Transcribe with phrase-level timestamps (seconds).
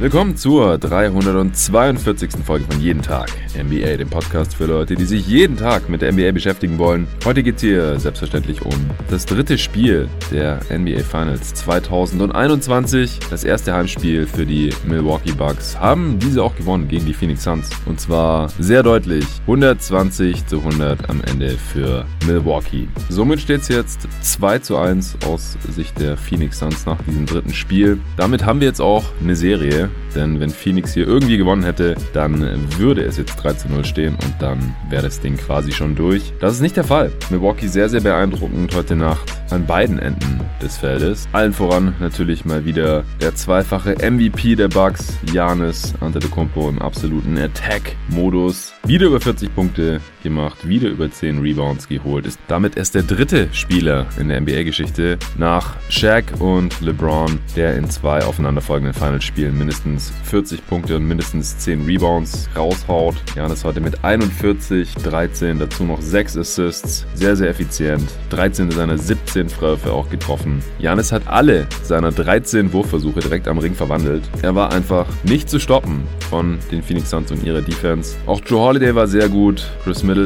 [0.00, 2.44] Willkommen zur 342.
[2.46, 3.30] Folge von Jeden Tag
[3.62, 7.06] NBA, dem Podcast für Leute, die sich jeden Tag mit der NBA beschäftigen wollen.
[7.24, 8.74] Heute geht es hier selbstverständlich um
[9.10, 13.18] das dritte Spiel der NBA Finals 2021.
[13.30, 17.70] Das erste Heimspiel für die Milwaukee Bucks haben diese auch gewonnen gegen die Phoenix Suns.
[17.86, 22.88] Und zwar sehr deutlich 120 zu 100 am Ende für Milwaukee.
[23.08, 27.52] Somit steht es jetzt 2 zu 1 aus Sicht der Phoenix Suns nach diesem dritten
[27.52, 27.98] Spiel.
[28.16, 32.40] Damit haben wir jetzt auch eine Serie denn wenn Phoenix hier irgendwie gewonnen hätte, dann
[32.76, 36.32] würde es jetzt 3 zu 0 stehen und dann wäre das Ding quasi schon durch.
[36.40, 37.12] Das ist nicht der Fall.
[37.30, 41.28] Milwaukee sehr, sehr beeindruckend heute Nacht an beiden Enden des Feldes.
[41.32, 48.72] Allen voran natürlich mal wieder der zweifache MVP der Bucks, Janis Antetokounmpo im absoluten Attack-Modus.
[48.84, 52.26] Wieder über 40 Punkte gemacht, wieder über 10 Rebounds geholt.
[52.26, 57.88] Ist damit erst der dritte Spieler in der NBA-Geschichte nach Shaq und LeBron, der in
[57.90, 63.16] zwei aufeinanderfolgenden Finals-Spielen mindestens 40 Punkte und mindestens 10 Rebounds raushaut.
[63.34, 67.06] Janis heute mit 41, 13, dazu noch 6 Assists.
[67.14, 68.08] Sehr, sehr effizient.
[68.30, 70.62] 13 seiner 17 13 Freiwürfe auch getroffen.
[70.78, 74.22] Janis hat alle seiner 13 Wurfversuche direkt am Ring verwandelt.
[74.42, 78.16] Er war einfach nicht zu stoppen von den Phoenix Suns und ihrer Defense.
[78.26, 79.66] Auch Joe Holiday war sehr gut.
[79.84, 80.17] Chris Middleton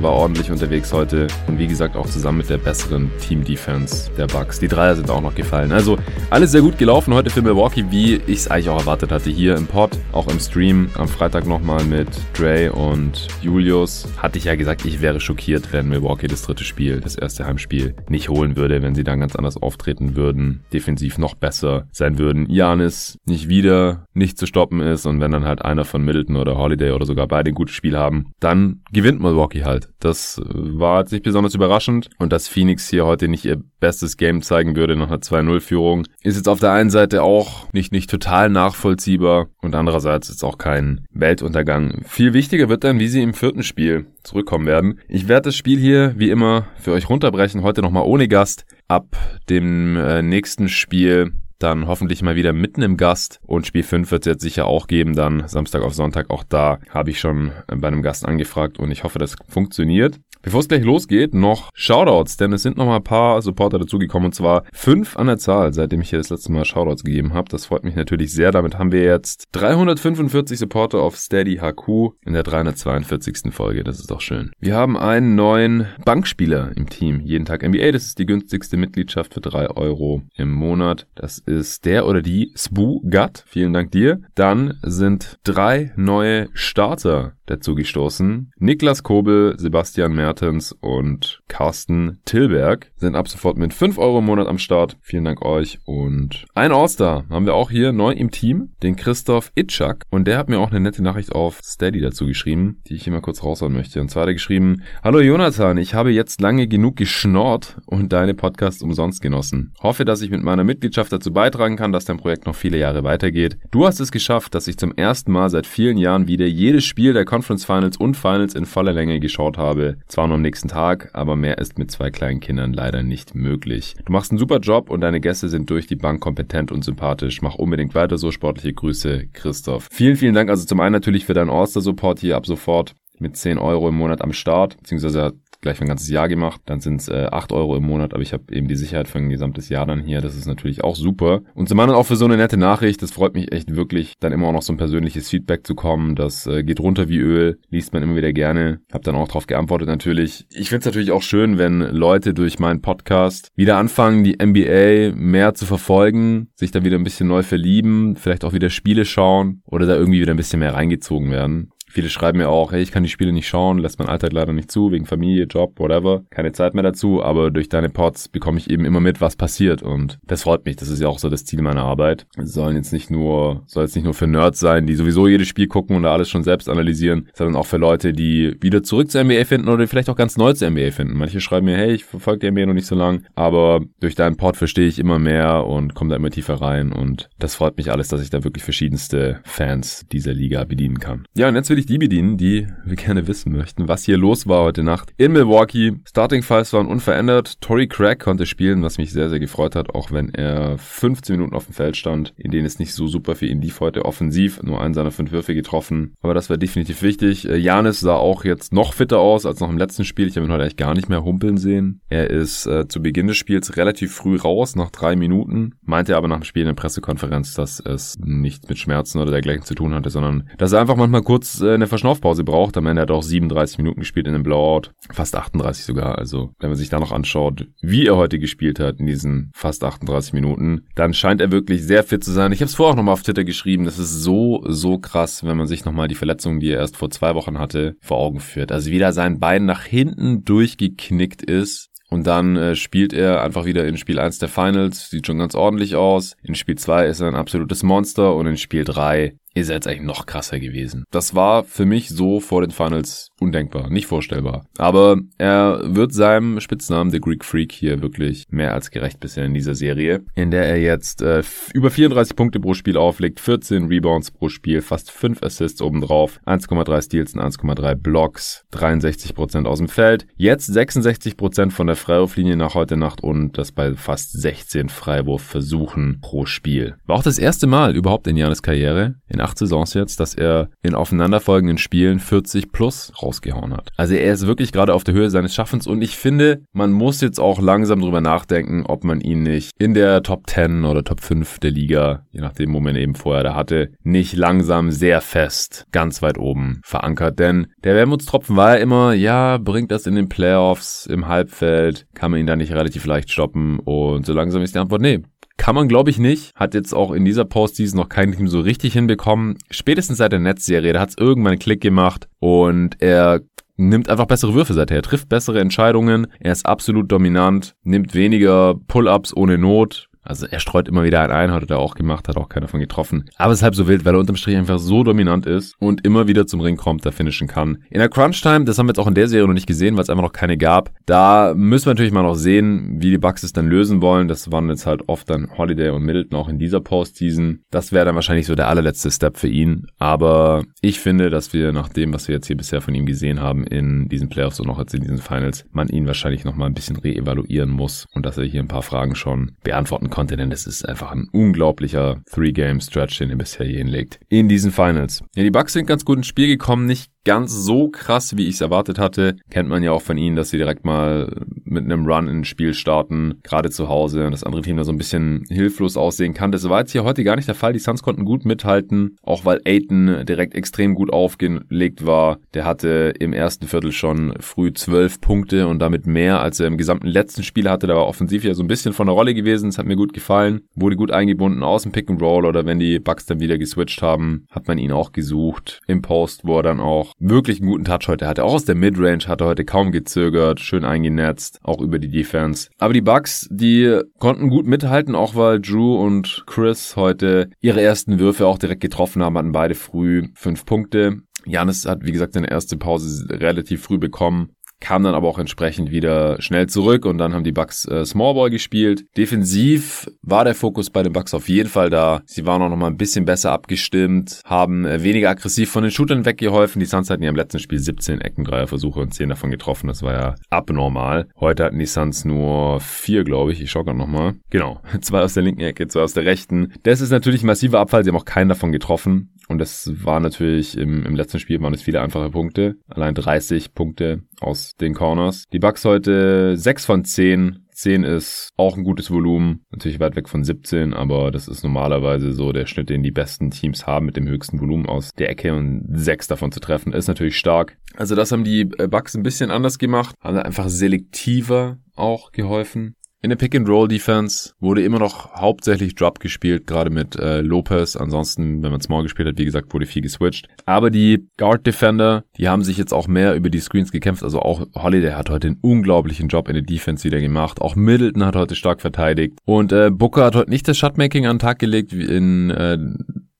[0.00, 1.26] war ordentlich unterwegs heute.
[1.46, 4.58] Und wie gesagt, auch zusammen mit der besseren Team-Defense der Bucks.
[4.58, 5.72] Die Dreier sind auch noch gefallen.
[5.72, 5.98] Also
[6.30, 9.30] alles sehr gut gelaufen heute für Milwaukee, wie ich es eigentlich auch erwartet hatte.
[9.30, 14.08] Hier im Pod, auch im Stream am Freitag nochmal mit Dre und Julius.
[14.18, 17.94] Hatte ich ja gesagt, ich wäre schockiert, wenn Milwaukee das dritte Spiel, das erste Heimspiel,
[18.08, 22.48] nicht holen würde, wenn sie dann ganz anders auftreten würden, defensiv noch besser sein würden.
[22.48, 26.56] Janis nicht wieder nicht zu stoppen ist und wenn dann halt einer von Middleton oder
[26.56, 29.88] Holiday oder sogar beide ein gutes Spiel haben, dann gewinnt Milwaukee halt.
[30.00, 34.42] Das war jetzt nicht besonders überraschend und dass Phoenix hier heute nicht ihr bestes Game
[34.42, 38.50] zeigen würde nach einer 2-0-Führung, ist jetzt auf der einen Seite auch nicht, nicht total
[38.50, 42.02] nachvollziehbar und andererseits ist auch kein Weltuntergang.
[42.06, 45.00] Viel wichtiger wird dann, wie sie im vierten Spiel zurückkommen werden.
[45.08, 48.66] Ich werde das Spiel hier wie immer für euch runterbrechen, heute nochmal ohne Gast.
[48.88, 49.16] Ab
[49.48, 53.40] dem äh, nächsten Spiel dann hoffentlich mal wieder mitten im Gast.
[53.46, 56.30] Und Spiel 5 wird es jetzt sicher auch geben, dann Samstag auf Sonntag.
[56.30, 60.20] Auch da habe ich schon bei einem Gast angefragt und ich hoffe, das funktioniert.
[60.46, 64.26] Bevor es gleich losgeht, noch Shoutouts, denn es sind noch mal ein paar Supporter dazugekommen
[64.26, 67.48] und zwar fünf an der Zahl, seitdem ich hier das letzte Mal Shoutouts gegeben habe.
[67.48, 68.52] Das freut mich natürlich sehr.
[68.52, 73.52] Damit haben wir jetzt 345 Supporter auf Steady HQ in der 342.
[73.52, 73.82] Folge.
[73.82, 74.52] Das ist doch schön.
[74.60, 77.18] Wir haben einen neuen Bankspieler im Team.
[77.20, 77.90] Jeden Tag NBA.
[77.90, 81.08] Das ist die günstigste Mitgliedschaft für drei Euro im Monat.
[81.16, 83.44] Das ist der oder die Sbu Gut.
[83.46, 84.20] Vielen Dank dir.
[84.34, 88.52] Dann sind drei neue Starter dazu gestoßen.
[88.58, 94.48] Niklas Kobel, Sebastian Mertens und Carsten Tilberg sind ab sofort mit 5 Euro im Monat
[94.48, 94.96] am Start.
[95.00, 95.78] Vielen Dank euch.
[95.84, 100.04] Und ein All-Star haben wir auch hier neu im Team, den Christoph Itschak.
[100.10, 103.12] Und der hat mir auch eine nette Nachricht auf Steady dazu geschrieben, die ich hier
[103.12, 104.00] mal kurz raushauen möchte.
[104.00, 108.34] Und zwar hat er geschrieben, Hallo Jonathan, ich habe jetzt lange genug geschnorrt und deine
[108.34, 109.72] Podcasts umsonst genossen.
[109.80, 113.04] Hoffe, dass ich mit meiner Mitgliedschaft dazu beitragen kann, dass dein Projekt noch viele Jahre
[113.04, 113.58] weitergeht.
[113.70, 117.12] Du hast es geschafft, dass ich zum ersten Mal seit vielen Jahren wieder jedes Spiel
[117.12, 119.98] der Conference Finals und Finals in voller Länge geschaut habe.
[120.08, 123.96] Zwar nur am nächsten Tag, aber mehr ist mit zwei kleinen Kindern leider nicht möglich.
[124.06, 127.42] Du machst einen super Job und deine Gäste sind durch die Bank kompetent und sympathisch.
[127.42, 128.30] Mach unbedingt weiter so.
[128.30, 129.88] Sportliche Grüße, Christoph.
[129.92, 133.58] Vielen, vielen Dank also zum einen natürlich für deinen All-Star-Support hier ab sofort mit 10
[133.58, 135.34] Euro im Monat am Start, beziehungsweise
[135.66, 136.60] gleich für ein ganzes Jahr gemacht.
[136.66, 139.18] Dann sind es äh, 8 Euro im Monat, aber ich habe eben die Sicherheit für
[139.18, 140.20] ein gesamtes Jahr dann hier.
[140.20, 141.42] Das ist natürlich auch super.
[141.54, 143.02] Und zum anderen auch für so eine nette Nachricht.
[143.02, 146.14] Das freut mich echt wirklich, dann immer auch noch so ein persönliches Feedback zu kommen.
[146.14, 148.80] Das äh, geht runter wie Öl, liest man immer wieder gerne.
[148.92, 150.46] Hab dann auch drauf geantwortet natürlich.
[150.50, 155.16] Ich finde es natürlich auch schön, wenn Leute durch meinen Podcast wieder anfangen, die NBA
[155.16, 159.62] mehr zu verfolgen, sich da wieder ein bisschen neu verlieben, vielleicht auch wieder Spiele schauen
[159.66, 161.70] oder da irgendwie wieder ein bisschen mehr reingezogen werden.
[161.96, 164.52] Viele schreiben mir auch, hey, ich kann die Spiele nicht schauen, lässt mein Alltag leider
[164.52, 166.24] nicht zu, wegen Familie, Job, whatever.
[166.28, 169.82] Keine Zeit mehr dazu, aber durch deine Pods bekomme ich eben immer mit, was passiert
[169.82, 170.76] und das freut mich.
[170.76, 172.26] Das ist ja auch so das Ziel meiner Arbeit.
[172.36, 175.48] Es sollen jetzt nicht nur, soll jetzt nicht nur für Nerds sein, die sowieso jedes
[175.48, 179.10] Spiel gucken und da alles schon selbst analysieren, sondern auch für Leute, die wieder zurück
[179.10, 181.16] zur NBA finden oder vielleicht auch ganz neu zur NBA finden.
[181.16, 184.36] Manche schreiben mir, hey, ich verfolge die NBA noch nicht so lang, aber durch deinen
[184.36, 187.90] Pod verstehe ich immer mehr und komme da immer tiefer rein und das freut mich
[187.90, 191.24] alles, dass ich da wirklich verschiedenste Fans dieser Liga bedienen kann.
[191.34, 194.16] Ja, und jetzt will ich natürlich die bedienen, die wir gerne wissen möchten, was hier
[194.16, 195.92] los war heute Nacht in Milwaukee.
[196.04, 197.60] Starting Files waren unverändert.
[197.60, 201.54] Tory Craig konnte spielen, was mich sehr, sehr gefreut hat, auch wenn er 15 Minuten
[201.54, 204.62] auf dem Feld stand, in denen es nicht so super für ihn lief heute offensiv.
[204.62, 206.14] Nur einen seiner fünf Würfe getroffen.
[206.20, 207.48] Aber das war definitiv wichtig.
[207.48, 210.26] Äh, Janis sah auch jetzt noch fitter aus als noch im letzten Spiel.
[210.26, 212.00] Ich habe ihn heute eigentlich gar nicht mehr humpeln sehen.
[212.08, 215.74] Er ist äh, zu Beginn des Spiels relativ früh raus, nach drei Minuten.
[215.82, 219.64] Meinte aber nach dem Spiel in der Pressekonferenz, dass es nichts mit Schmerzen oder dergleichen
[219.64, 222.76] zu tun hatte, sondern dass er einfach manchmal kurz äh, eine Verschnaufpause braucht.
[222.76, 224.90] Am Ende hat er auch 37 Minuten gespielt in einem Blowout.
[225.12, 226.18] Fast 38 sogar.
[226.18, 229.84] Also wenn man sich da noch anschaut, wie er heute gespielt hat in diesen fast
[229.84, 232.52] 38 Minuten, dann scheint er wirklich sehr fit zu sein.
[232.52, 233.84] Ich habe es vorher auch nochmal auf Twitter geschrieben.
[233.84, 237.10] Das ist so, so krass, wenn man sich nochmal die Verletzungen, die er erst vor
[237.10, 238.72] zwei Wochen hatte, vor Augen führt.
[238.72, 243.86] Also wieder sein Bein nach hinten durchgeknickt ist und dann äh, spielt er einfach wieder
[243.86, 246.36] in Spiel 1 der Finals, sieht schon ganz ordentlich aus.
[246.42, 249.86] In Spiel 2 ist er ein absolutes Monster und in Spiel 3 ist er jetzt
[249.86, 251.04] eigentlich noch krasser gewesen.
[251.10, 254.66] Das war für mich so vor den Finals undenkbar, nicht vorstellbar.
[254.76, 259.54] Aber er wird seinem Spitznamen, der Greek Freak, hier wirklich mehr als gerecht bisher in
[259.54, 261.42] dieser Serie, in der er jetzt äh,
[261.72, 267.02] über 34 Punkte pro Spiel auflegt, 14 Rebounds pro Spiel, fast 5 Assists obendrauf, 1,3
[267.02, 272.98] Steals und 1,3 Blocks, 63% aus dem Feld, jetzt 66% von der Freiwurflinie nach heute
[272.98, 276.96] Nacht und das bei fast 16 Freiwurfversuchen pro Spiel.
[277.06, 280.68] War auch das erste Mal überhaupt in Janis Karriere, in acht Saisons jetzt, dass er
[280.82, 283.90] in aufeinanderfolgenden Spielen 40 plus rausgehauen hat.
[283.96, 287.20] Also er ist wirklich gerade auf der Höhe seines Schaffens und ich finde, man muss
[287.20, 291.20] jetzt auch langsam drüber nachdenken, ob man ihn nicht in der Top 10 oder Top
[291.20, 295.86] 5 der Liga, je nachdem, wo man eben vorher da hatte, nicht langsam sehr fest
[295.92, 297.38] ganz weit oben verankert.
[297.38, 302.30] Denn der Wermutstropfen war ja immer, ja, bringt das in den Playoffs, im Halbfeld, kann
[302.30, 305.22] man ihn da nicht relativ leicht stoppen und so langsam ist die Antwort, nee,
[305.56, 306.54] kann man, glaube ich, nicht.
[306.54, 309.58] Hat jetzt auch in dieser Postseason noch kein Team so richtig hinbekommen.
[309.70, 313.40] Spätestens seit der Netzserie, da hat es irgendwann einen Klick gemacht und er
[313.76, 318.74] nimmt einfach bessere Würfe seither, er trifft bessere Entscheidungen, er ist absolut dominant, nimmt weniger
[318.88, 322.36] Pull-ups ohne Not, also er streut immer wieder einen ein, hat er auch gemacht, hat
[322.36, 323.24] auch keiner von getroffen.
[323.36, 326.04] Aber es ist halb so wild, weil er unterm Strich einfach so dominant ist und
[326.04, 327.78] immer wieder zum Ring kommt, da finishen kann.
[327.90, 330.02] In der Crunch-Time, das haben wir jetzt auch in der Serie noch nicht gesehen, weil
[330.02, 330.90] es einfach noch keine gab.
[331.06, 334.28] Da müssen wir natürlich mal noch sehen, wie die Bucks es dann lösen wollen.
[334.28, 337.60] Das waren jetzt halt oft dann Holiday und Middleton auch in dieser Postseason.
[337.70, 339.86] Das wäre dann wahrscheinlich so der allerletzte Step für ihn.
[339.98, 343.40] Aber ich finde, dass wir nach dem, was wir jetzt hier bisher von ihm gesehen
[343.40, 346.66] haben in diesen Playoffs und auch jetzt in diesen Finals, man ihn wahrscheinlich noch mal
[346.66, 350.38] ein bisschen reevaluieren muss und dass er hier ein paar Fragen schon beantworten kann konnte,
[350.38, 354.18] denn das ist einfach ein unglaublicher Three-Game-Stretch, den er bisher hier hinlegt.
[354.30, 355.22] In diesen Finals.
[355.34, 358.54] Ja, die Bucks sind ganz gut ins Spiel gekommen, nicht ganz so krass, wie ich
[358.54, 359.34] es erwartet hatte.
[359.50, 362.72] Kennt man ja auch von ihnen, dass sie direkt mal mit einem Run ins Spiel
[362.72, 366.52] starten, gerade zu Hause und das andere Team da so ein bisschen hilflos aussehen kann.
[366.52, 367.72] Das war jetzt hier heute gar nicht der Fall.
[367.72, 372.38] Die Suns konnten gut mithalten, auch weil Aiton direkt extrem gut aufgelegt war.
[372.54, 376.78] Der hatte im ersten Viertel schon früh zwölf Punkte und damit mehr, als er im
[376.78, 377.88] gesamten letzten Spiel hatte.
[377.88, 379.70] Da war offensiv ja so ein bisschen von der Rolle gewesen.
[379.70, 380.62] Das hat mir gut gefallen.
[380.74, 384.02] Wurde gut eingebunden aus dem Pick and Roll oder wenn die Bucks dann wieder geswitcht
[384.02, 385.80] haben, hat man ihn auch gesucht.
[385.86, 388.44] Im Post, wo er dann auch wirklich einen guten Touch heute hatte.
[388.44, 392.68] Auch aus der Midrange hat er heute kaum gezögert, schön eingenetzt, auch über die Defense.
[392.78, 398.18] Aber die Bucks, die konnten gut mithalten, auch weil Drew und Chris heute ihre ersten
[398.18, 401.22] Würfe auch direkt getroffen haben, hatten beide früh fünf Punkte.
[401.46, 404.50] Janis hat, wie gesagt, seine erste Pause relativ früh bekommen
[404.80, 408.50] kam dann aber auch entsprechend wieder schnell zurück und dann haben die Bucks äh, Smallball
[408.50, 409.04] gespielt.
[409.16, 412.22] Defensiv war der Fokus bei den Bucks auf jeden Fall da.
[412.26, 415.90] Sie waren auch noch mal ein bisschen besser abgestimmt, haben äh, weniger aggressiv von den
[415.90, 416.80] Shootern weggeholfen.
[416.80, 419.88] Die Suns hatten ja im letzten Spiel 17 Eckendreierversuche und 10 davon getroffen.
[419.88, 421.28] Das war ja abnormal.
[421.38, 423.62] Heute hatten die Suns nur vier, glaube ich.
[423.62, 424.34] Ich schaue gerade noch mal.
[424.50, 426.72] Genau, zwei aus der linken Ecke, zwei aus der rechten.
[426.82, 428.04] Das ist natürlich ein massiver Abfall.
[428.04, 429.32] Sie haben auch keinen davon getroffen.
[429.48, 432.76] Und das war natürlich im, im letzten Spiel waren es viele einfache Punkte.
[432.88, 435.44] Allein 30 Punkte aus den Corners.
[435.52, 437.66] Die Bucks heute 6 von 10.
[437.72, 442.32] 10 ist auch ein gutes Volumen, natürlich weit weg von 17, aber das ist normalerweise
[442.32, 445.54] so der Schnitt, den die besten Teams haben mit dem höchsten Volumen aus der Ecke
[445.54, 447.76] und 6 davon zu treffen, ist natürlich stark.
[447.94, 452.94] Also das haben die Bucks ein bisschen anders gemacht, haben einfach selektiver auch geholfen.
[453.26, 457.96] In der Pick-and-Roll-Defense wurde immer noch hauptsächlich Drop gespielt, gerade mit äh, Lopez.
[457.96, 460.46] Ansonsten, wenn man Small gespielt hat, wie gesagt, wurde viel geswitcht.
[460.64, 464.22] Aber die Guard-Defender, die haben sich jetzt auch mehr über die Screens gekämpft.
[464.22, 467.60] Also auch Holiday hat heute einen unglaublichen Job in der Defense wieder gemacht.
[467.60, 469.40] Auch Middleton hat heute stark verteidigt.
[469.44, 472.78] Und äh, Booker hat heute nicht das Shotmaking an den Tag gelegt wie in äh,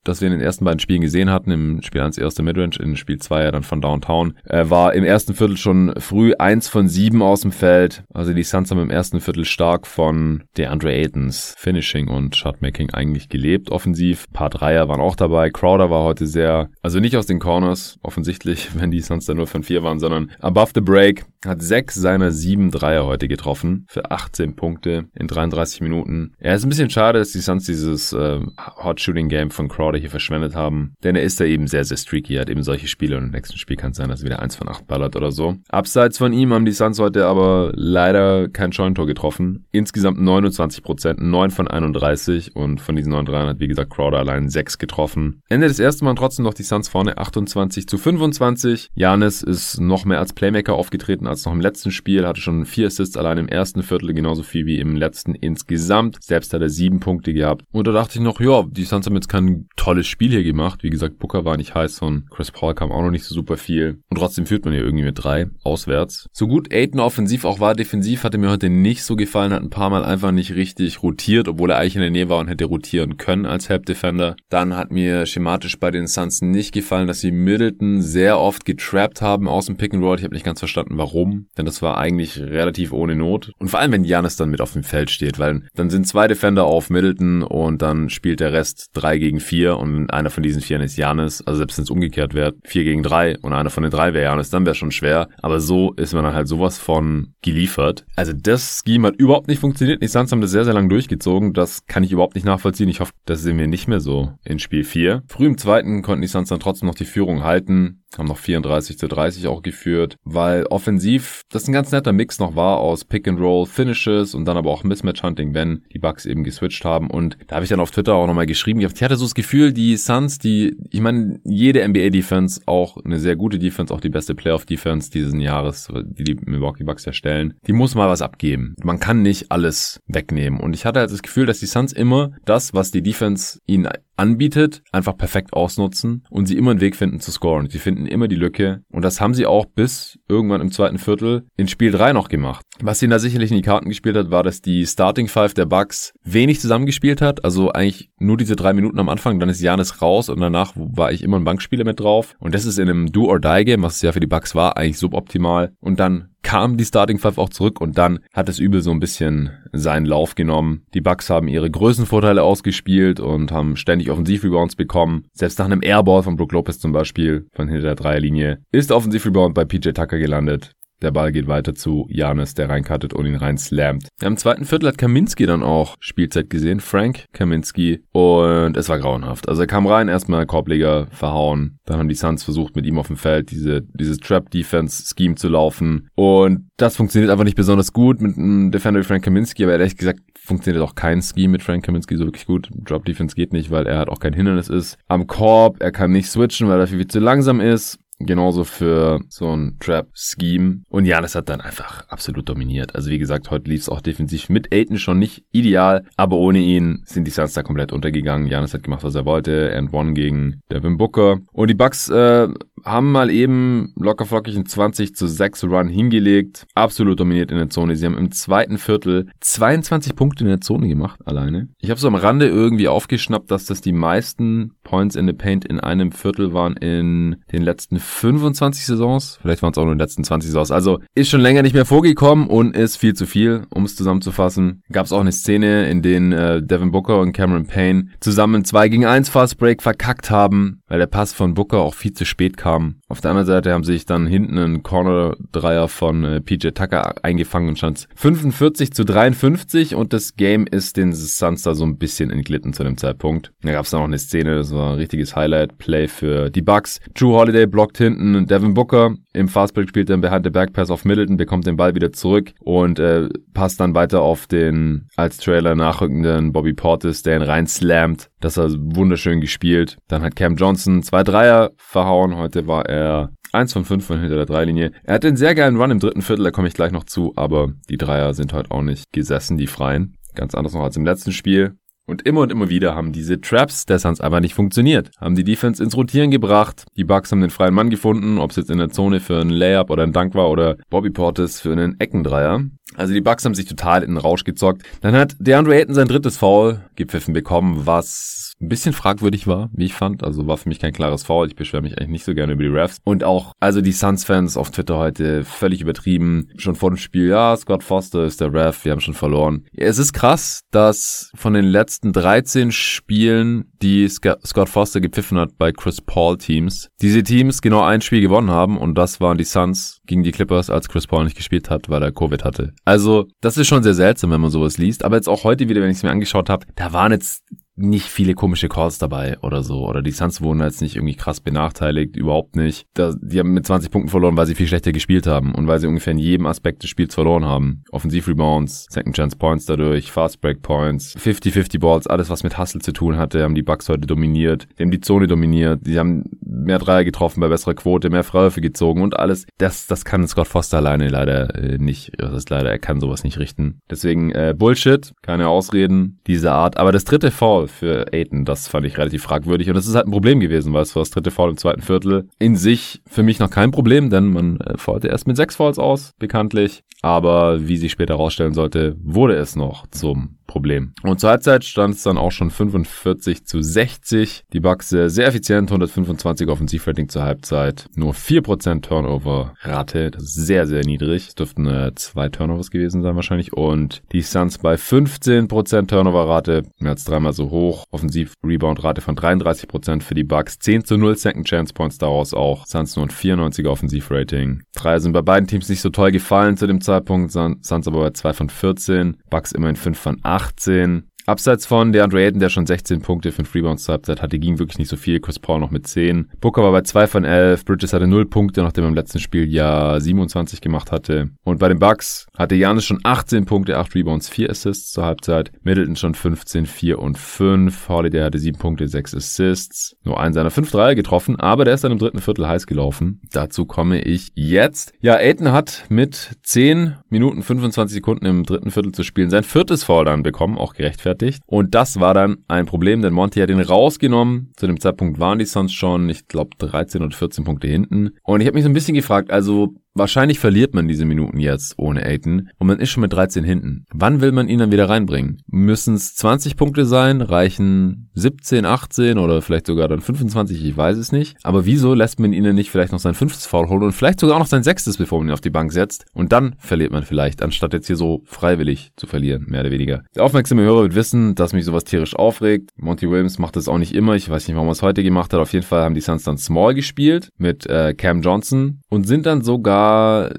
[0.08, 1.50] das wir in den ersten beiden Spielen gesehen hatten.
[1.50, 4.34] Im Spiel 1 erste Midrange, in Spiel 2 ja dann von Downtown.
[4.44, 8.04] Er war im ersten Viertel schon früh eins von sieben aus dem Feld.
[8.12, 13.28] Also die Suns haben im ersten Viertel stark von DeAndre Aytons Finishing und Shotmaking eigentlich
[13.28, 14.26] gelebt offensiv.
[14.30, 15.50] Ein paar Dreier waren auch dabei.
[15.50, 19.46] Crowder war heute sehr, also nicht aus den Corners, offensichtlich, wenn die Suns dann nur
[19.46, 21.24] von vier waren, sondern above the break.
[21.44, 26.34] Hat sechs seiner sieben Dreier heute getroffen für 18 Punkte in 33 Minuten.
[26.40, 28.40] Ja, ist ein bisschen schade, dass die Suns dieses äh,
[28.82, 31.96] Hot Shooting Game von Crowder hier verschwendet haben, denn er ist da eben sehr, sehr
[31.96, 32.36] streaky.
[32.36, 34.40] Er hat eben solche Spiele und im nächsten Spiel kann es sein, dass er wieder
[34.40, 35.56] eins von acht ballert oder so.
[35.68, 39.66] Abseits von ihm haben die Suns heute aber leider kein Scheuntor getroffen.
[39.72, 44.18] Insgesamt 29 Prozent, 9 von 31 und von diesen 9 Dreiern hat wie gesagt Crowder
[44.18, 45.42] allein 6 getroffen.
[45.48, 48.90] Ende des ersten Mal trotzdem noch die Suns vorne 28 zu 25.
[48.94, 52.86] Janis ist noch mehr als Playmaker aufgetreten als noch im letzten Spiel, hatte schon vier
[52.86, 56.22] Assists allein im ersten Viertel, genauso viel wie im letzten insgesamt.
[56.22, 57.64] Selbst hat er sieben Punkte gehabt.
[57.72, 60.82] Und da dachte ich noch, ja, die Suns haben jetzt kein tolles Spiel hier gemacht.
[60.82, 63.56] Wie gesagt, Booker war nicht heiß und Chris Paul kam auch noch nicht so super
[63.56, 64.00] viel.
[64.10, 66.26] Und trotzdem führt man hier irgendwie mit drei auswärts.
[66.32, 69.70] So gut Aiden offensiv auch war, defensiv hatte mir heute nicht so gefallen, hat ein
[69.70, 72.64] paar Mal einfach nicht richtig rotiert, obwohl er eigentlich in der Nähe war und hätte
[72.64, 74.34] rotieren können als Help Defender.
[74.48, 79.22] Dann hat mir schematisch bei den Suns nicht gefallen, dass sie Middleton sehr oft getrappt
[79.22, 80.18] haben aus dem Pick and Roll.
[80.18, 83.52] Ich habe nicht ganz verstanden, warum, denn das war eigentlich relativ ohne Not.
[83.60, 86.26] Und vor allem, wenn Janis dann mit auf dem Feld steht, weil dann sind zwei
[86.26, 90.62] Defender auf Middleton und dann spielt der Rest drei gegen vier und einer von diesen
[90.62, 91.42] vier ist Janis.
[91.42, 94.24] Also selbst wenn es umgekehrt wäre, vier gegen drei und einer von den drei wäre
[94.24, 95.28] Janis, dann wäre schon schwer.
[95.42, 98.04] Aber so ist man dann halt sowas von geliefert.
[98.16, 100.02] Also das Scheme hat überhaupt nicht funktioniert.
[100.02, 101.52] Die Suns haben das sehr, sehr lang durchgezogen.
[101.52, 102.88] Das kann ich überhaupt nicht nachvollziehen.
[102.88, 105.22] Ich hoffe, das sehen wir nicht mehr so in Spiel 4.
[105.26, 108.98] Früh im zweiten konnten die Suns dann trotzdem noch die Führung halten haben noch 34
[108.98, 113.28] zu 30 auch geführt, weil offensiv das ein ganz netter Mix noch war aus Pick
[113.28, 117.10] and Roll Finishes und dann aber auch Mismatch Hunting, wenn die Bucks eben geswitcht haben
[117.10, 119.72] und da habe ich dann auf Twitter auch nochmal geschrieben, ich hatte so das Gefühl,
[119.72, 124.08] die Suns, die, ich meine, jede NBA Defense, auch eine sehr gute Defense, auch die
[124.08, 128.74] beste Playoff Defense dieses Jahres, die die Milwaukee Bucks erstellen, die muss mal was abgeben.
[128.82, 132.30] Man kann nicht alles wegnehmen und ich hatte halt das Gefühl, dass die Suns immer
[132.44, 137.20] das, was die Defense ihnen anbietet, einfach perfekt ausnutzen und sie immer einen Weg finden
[137.20, 137.68] zu scoren.
[137.68, 138.82] Sie finden immer die Lücke.
[138.90, 142.64] Und das haben sie auch bis irgendwann im zweiten Viertel in Spiel 3 noch gemacht.
[142.80, 145.64] Was ihnen da sicherlich in die Karten gespielt hat, war, dass die Starting Five der
[145.64, 150.02] Bucks wenig zusammengespielt hat, also eigentlich nur diese drei Minuten am Anfang, dann ist Janis
[150.02, 152.34] raus und danach war ich immer ein Bankspieler mit drauf.
[152.38, 155.72] Und das ist in einem Do-or-Die-Game, was es ja für die Bucks war, eigentlich suboptimal.
[155.80, 159.00] Und dann kam die Starting Five auch zurück und dann hat es übel so ein
[159.00, 160.86] bisschen seinen Lauf genommen.
[160.94, 165.24] Die Bucks haben ihre Größenvorteile ausgespielt und haben ständig Offensivrebounds bekommen.
[165.32, 169.54] Selbst nach einem Airball von Brook Lopez zum Beispiel von hinter der Dreierlinie ist Offensivrebound
[169.54, 170.70] bei PJ Tucker gelandet.
[171.02, 174.08] Der Ball geht weiter zu Janis, der reinkattet und ihn rein slammt.
[174.22, 179.48] Im zweiten Viertel hat Kaminski dann auch Spielzeit gesehen, Frank Kaminski, und es war grauenhaft.
[179.48, 183.08] Also er kam rein, erstmal Korbleger verhauen, dann haben die Suns versucht mit ihm auf
[183.08, 188.36] dem Feld diese, dieses Trap-Defense-Scheme zu laufen und das funktioniert einfach nicht besonders gut mit
[188.36, 192.16] einem Defender wie Frank Kaminski, aber ehrlich gesagt funktioniert auch kein Scheme mit Frank Kaminski
[192.16, 192.70] so wirklich gut.
[192.84, 194.96] Drop Defense geht nicht, weil er halt auch kein Hindernis ist.
[195.08, 197.98] Am Korb, er kann nicht switchen, weil er viel zu langsam ist.
[198.18, 200.82] Genauso für so ein Trap-Scheme.
[200.88, 202.94] Und Janis hat dann einfach absolut dominiert.
[202.94, 206.60] Also wie gesagt, heute lief es auch defensiv mit Aiden schon nicht ideal, aber ohne
[206.60, 208.48] ihn sind die Suns da komplett untergegangen.
[208.48, 209.74] Janis hat gemacht, was er wollte.
[209.76, 211.40] And one gegen Devin Booker.
[211.52, 212.48] Und die Bucks äh,
[212.84, 216.66] haben mal eben lockerflockig einen 20 zu 6 Run hingelegt.
[216.74, 217.96] Absolut dominiert in der Zone.
[217.96, 221.68] Sie haben im zweiten Viertel 22 Punkte in der Zone gemacht, alleine.
[221.80, 225.64] Ich habe so am Rande irgendwie aufgeschnappt, dass das die meisten Points in the Paint
[225.64, 229.38] in einem Viertel waren in den letzten 25 Saisons.
[229.42, 230.70] Vielleicht waren es auch nur den letzten 20 Saisons.
[230.70, 234.82] Also ist schon länger nicht mehr vorgekommen und ist viel zu viel, um es zusammenzufassen.
[234.90, 238.88] Gab es auch eine Szene, in denen äh, Devin Booker und Cameron Payne zusammen 2
[238.88, 242.56] gegen 1 Fast Break verkackt haben, weil der Pass von Booker auch viel zu spät
[242.56, 242.96] kam.
[243.08, 247.68] Auf der anderen Seite haben sich dann hinten ein Corner-Dreier von äh, PJ Tucker eingefangen
[247.68, 252.30] und stand 45 zu 53 und das Game ist den Suns da so ein bisschen
[252.30, 253.52] entglitten zu dem Zeitpunkt.
[253.62, 257.00] Da gab es dann noch eine Szene, das war ein richtiges Highlight-Play für die Bucks.
[257.14, 259.14] Drew Holiday blockt hinten Devin Booker.
[259.32, 262.52] Im Fastbreak spielt er Behind the Back Pass auf Middleton, bekommt den Ball wieder zurück
[262.60, 267.66] und äh, passt dann weiter auf den als Trailer nachrückenden Bobby Portis, der ihn rein
[267.66, 268.28] slammt.
[268.40, 269.98] Das war wunderschön gespielt.
[270.08, 272.36] Dann hat Cam Johnson zwei Dreier verhauen.
[272.36, 274.92] Heute war er eins von fünf von hinter der Dreilinie.
[275.04, 277.32] Er hat einen sehr geilen Run im dritten Viertel, da komme ich gleich noch zu,
[277.36, 280.16] aber die Dreier sind heute auch nicht gesessen, die freien.
[280.34, 281.76] Ganz anders noch als im letzten Spiel.
[282.08, 285.10] Und immer und immer wieder haben diese Traps der Suns einfach nicht funktioniert.
[285.18, 286.84] Haben die Defense ins Rotieren gebracht.
[286.96, 289.50] Die Bucks haben den freien Mann gefunden, ob es jetzt in der Zone für einen
[289.50, 292.62] Layup oder einen Dank war oder Bobby Portis für einen Eckendreier.
[292.94, 294.84] Also die Bucks haben sich total in den Rausch gezockt.
[295.00, 299.84] Dann hat DeAndre Ayton sein drittes Foul gepfiffen bekommen, was ein bisschen fragwürdig war, wie
[299.84, 300.24] ich fand.
[300.24, 301.46] Also war für mich kein klares Foul.
[301.46, 302.98] Ich beschwere mich eigentlich nicht so gerne über die Refs.
[303.04, 306.48] Und auch, also die Suns-Fans auf Twitter heute völlig übertrieben.
[306.56, 309.66] Schon vor dem Spiel, ja, Scott Foster ist der Ref, wir haben schon verloren.
[309.74, 315.72] Es ist krass, dass von den letzten 13 Spielen, die Scott Foster gepfiffen hat bei
[315.72, 320.00] Chris Paul Teams, diese Teams genau ein Spiel gewonnen haben und das waren die Suns
[320.06, 322.72] gegen die Clippers, als Chris Paul nicht gespielt hat, weil er Covid hatte.
[322.84, 325.04] Also, das ist schon sehr seltsam, wenn man sowas liest.
[325.04, 327.42] Aber jetzt auch heute wieder, wenn ich es mir angeschaut habe, da waren jetzt
[327.76, 329.86] nicht viele komische Calls dabei oder so.
[329.86, 332.86] Oder die Suns wurden jetzt nicht irgendwie krass benachteiligt, überhaupt nicht.
[332.94, 335.78] Da, die haben mit 20 Punkten verloren, weil sie viel schlechter gespielt haben und weil
[335.78, 337.84] sie ungefähr in jedem Aspekt des Spiels verloren haben.
[337.92, 342.92] Offensiv-Rebounds, Second Chance Points dadurch, Fast Break Points, 50-50 Balls, alles was mit Hustle zu
[342.92, 344.66] tun hatte, haben die Bucks heute dominiert.
[344.78, 348.60] Die haben die Zone dominiert, die haben mehr Dreier getroffen bei besserer Quote, mehr Freiwürfe
[348.60, 349.46] gezogen und alles.
[349.58, 352.12] Das, das kann Scott Foster alleine leider äh, nicht.
[352.16, 353.80] Das ist leider, er kann sowas nicht richten.
[353.90, 356.78] Deswegen äh, Bullshit, keine Ausreden dieser Art.
[356.78, 358.44] Aber das dritte Foul für Aiden.
[358.44, 359.68] Das fand ich relativ fragwürdig.
[359.68, 361.82] Und das ist halt ein Problem gewesen, weil es war das dritte Foul im zweiten
[361.82, 362.28] Viertel.
[362.38, 365.78] In sich für mich noch kein Problem, denn man äh, faulte erst mit sechs Fouls
[365.78, 366.82] aus, bekanntlich.
[367.02, 370.92] Aber wie sich später herausstellen sollte, wurde es noch zum Problem.
[371.02, 374.44] Und zur Halbzeit stand es dann auch schon 45 zu 60.
[374.52, 377.86] Die Bucks sehr, effizient, 125 Offensivrating zur Halbzeit.
[377.94, 381.28] Nur 4% Turnover-Rate, das ist sehr, sehr niedrig.
[381.28, 383.52] Es dürften äh, zwei Turnovers gewesen sein wahrscheinlich.
[383.52, 387.84] Und die Suns bei 15% Turnover-Rate, mehr als dreimal so hoch.
[387.90, 390.58] Offensiv-Rebound-Rate von 33% für die Bucks.
[390.58, 392.66] 10 zu 0 Second Chance Points daraus auch.
[392.66, 394.62] Suns nur ein 94er Offensivrating.
[394.74, 397.32] Drei sind bei beiden Teams nicht so toll gefallen zu dem Zeitpunkt.
[397.32, 399.16] Suns aber bei 2 von 14.
[399.28, 400.35] Bucks immerhin 5 von 8.
[400.36, 401.08] 18.
[401.26, 404.60] Abseits von der Andre Ayton, der schon 16 Punkte, 5 Rebounds zur Halbzeit hatte, ging
[404.60, 405.18] wirklich nicht so viel.
[405.18, 406.30] Chris Paul noch mit 10.
[406.40, 407.64] Booker war bei 2 von 11.
[407.64, 411.30] Bridges hatte 0 Punkte, nachdem er im letzten Spiel ja 27 gemacht hatte.
[411.42, 415.50] Und bei den Bucks hatte Janis schon 18 Punkte, 8 Rebounds, 4 Assists zur Halbzeit.
[415.64, 417.88] Middleton schon 15, 4 und 5.
[417.88, 419.96] Holiday hatte 7 Punkte, 6 Assists.
[420.04, 423.20] Nur einen seiner 5 Dreier getroffen, aber der ist dann im dritten Viertel heiß gelaufen.
[423.32, 424.92] Dazu komme ich jetzt.
[425.00, 429.82] Ja, Ayton hat mit 10 Minuten 25 Sekunden im dritten Viertel zu spielen sein viertes
[429.82, 431.42] Foul dann bekommen, auch gerechtfertigt gerechtfertigt.
[431.46, 434.52] Und das war dann ein Problem, denn Monty hat ihn rausgenommen.
[434.56, 438.10] Zu dem Zeitpunkt waren die Suns schon, ich glaube, 13 oder 14 Punkte hinten.
[438.22, 441.78] Und ich habe mich so ein bisschen gefragt, also Wahrscheinlich verliert man diese Minuten jetzt
[441.78, 443.86] ohne Aiton und man ist schon mit 13 hinten.
[443.94, 445.40] Wann will man ihn dann wieder reinbringen?
[445.46, 447.22] Müssen es 20 Punkte sein?
[447.22, 450.62] Reichen 17, 18 oder vielleicht sogar dann 25?
[450.62, 451.38] Ich weiß es nicht.
[451.44, 454.36] Aber wieso lässt man ihn nicht vielleicht noch sein fünftes Foul holen und vielleicht sogar
[454.36, 456.04] auch noch sein sechstes, bevor man ihn auf die Bank setzt?
[456.12, 460.02] Und dann verliert man vielleicht, anstatt jetzt hier so freiwillig zu verlieren, mehr oder weniger.
[460.14, 462.68] Der aufmerksame Hörer wird wissen, dass mich sowas tierisch aufregt.
[462.76, 464.14] Monty Williams macht das auch nicht immer.
[464.14, 465.40] Ich weiß nicht, warum er es heute gemacht hat.
[465.40, 469.24] Auf jeden Fall haben die Suns dann Small gespielt mit äh, Cam Johnson und sind
[469.24, 470.30] dann sogar war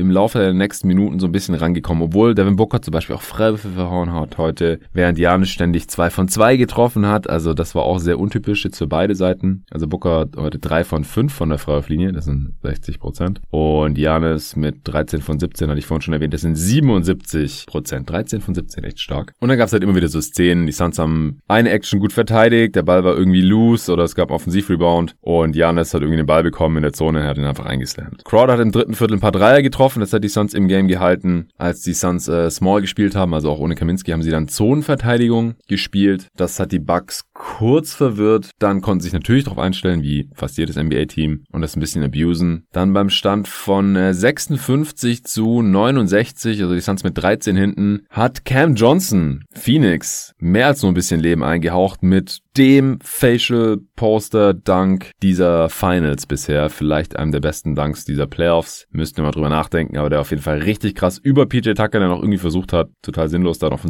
[0.00, 3.22] im Laufe der nächsten Minuten so ein bisschen rangekommen, obwohl Devin Booker zum Beispiel auch
[3.22, 7.28] Freiwürfe verhauen hat heute, während Janis ständig zwei von zwei getroffen hat.
[7.28, 9.64] Also das war auch sehr untypisch jetzt für beide Seiten.
[9.70, 13.40] Also Booker heute drei von fünf von der Freiwurflinie, das sind 60 Prozent.
[13.50, 18.08] Und Janis mit 13 von 17, hatte ich vorhin schon erwähnt, das sind 77 Prozent.
[18.08, 19.34] 13 von 17, echt stark.
[19.40, 22.12] Und dann gab es halt immer wieder so Szenen, die Suns haben eine Action gut
[22.12, 26.16] verteidigt, der Ball war irgendwie loose oder es gab einen Offensivrebound und Janis hat irgendwie
[26.16, 28.24] den Ball bekommen in der Zone, er hat ihn einfach eingeslammt.
[28.24, 30.00] Crowder hat im dritten Viertel ein paar Dreier getroffen, getroffen.
[30.00, 31.48] Das hat die Suns im Game gehalten.
[31.58, 35.54] Als die Suns äh, Small gespielt haben, also auch ohne Kaminski, haben sie dann Zonenverteidigung
[35.68, 36.28] gespielt.
[36.36, 38.50] Das hat die Bucks kurz verwirrt.
[38.58, 42.66] Dann konnten sich natürlich darauf einstellen, wie fast jedes NBA-Team, und das ein bisschen abusen.
[42.72, 48.44] Dann beim Stand von äh, 56 zu 69, also die Suns mit 13 hinten, hat
[48.44, 55.12] Cam Johnson Phoenix mehr als nur ein bisschen Leben eingehaucht mit dem Facial Poster Dunk
[55.22, 56.68] dieser Finals bisher.
[56.68, 58.86] Vielleicht einem der besten Dunks dieser Playoffs.
[58.90, 62.00] Müssten wir mal drüber nachdenken, aber der auf jeden Fall richtig krass über PJ Tucker,
[62.00, 63.80] der noch irgendwie versucht hat, total sinnlos da noch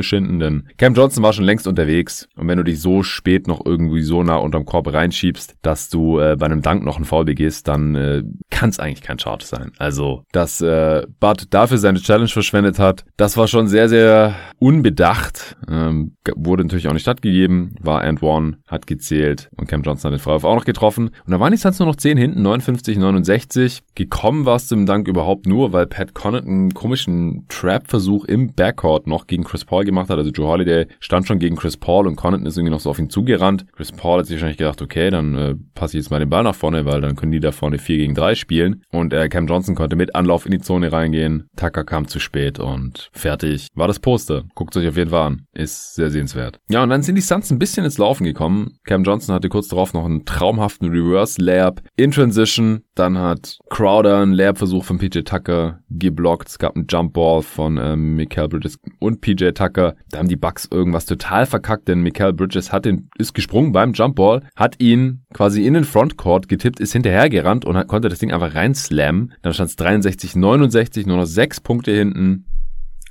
[0.00, 2.28] schinden, denn Cam Johnson war schon längst unterwegs.
[2.36, 6.18] Und wenn du dich so spät noch irgendwie so nah unterm Korb reinschiebst, dass du
[6.18, 9.44] äh, bei einem Dunk noch einen Foul begehst, dann äh, kann es eigentlich kein Charge
[9.44, 9.72] sein.
[9.78, 15.56] Also, dass äh, Bud dafür seine Challenge verschwendet hat, das war schon sehr, sehr unbedacht.
[15.68, 20.18] Ähm, wurde natürlich auch nicht stattgegeben, war and one, hat gezählt und Cam Johnson hat
[20.18, 21.08] den Freiwurf auch noch getroffen.
[21.26, 23.80] Und da waren die Suns nur noch 10 hinten, 59, 69.
[23.94, 29.06] Gekommen war es zum Dank überhaupt nur, weil Pat Connaughton einen komischen Trap-Versuch im Backcourt
[29.06, 30.18] noch gegen Chris Paul gemacht hat.
[30.18, 32.98] Also Joe Holiday stand schon gegen Chris Paul und Connaughton ist irgendwie noch so auf
[32.98, 33.66] ihn zugerannt.
[33.72, 36.42] Chris Paul hat sich wahrscheinlich gedacht, okay, dann äh, passe ich jetzt mal den Ball
[36.42, 38.82] nach vorne, weil dann können die da vorne 4 gegen 3 spielen.
[38.90, 41.48] Und äh, Cam Johnson konnte mit Anlauf in die Zone reingehen.
[41.56, 44.44] Tucker kam zu spät und fertig war das Poster.
[44.54, 45.46] Guckt euch auf jeden Fall an.
[45.52, 46.58] Ist sehr sehenswert.
[46.68, 48.78] Ja, und dann sind die Suns ein bisschen ins Laufen gekommen.
[48.84, 54.18] Cam Johnson hatte kurz darauf noch einen traumhaften Reverse Layup in Transition Dann hat Crowder
[54.18, 56.48] einen Lehrversuch von PJ Tucker geblockt.
[56.48, 59.94] Es gab einen Jumpball von ähm, Mikael Bridges und PJ Tucker.
[60.10, 63.92] Da haben die Bucks irgendwas total verkackt, denn Mikael Bridges hat den, ist gesprungen beim
[63.92, 68.32] Jumpball, hat ihn quasi in den Frontcourt getippt, ist hinterhergerannt und hat, konnte das Ding
[68.32, 69.32] einfach reinslammen.
[69.42, 72.46] Dann stand es 63, 69, nur noch sechs Punkte hinten.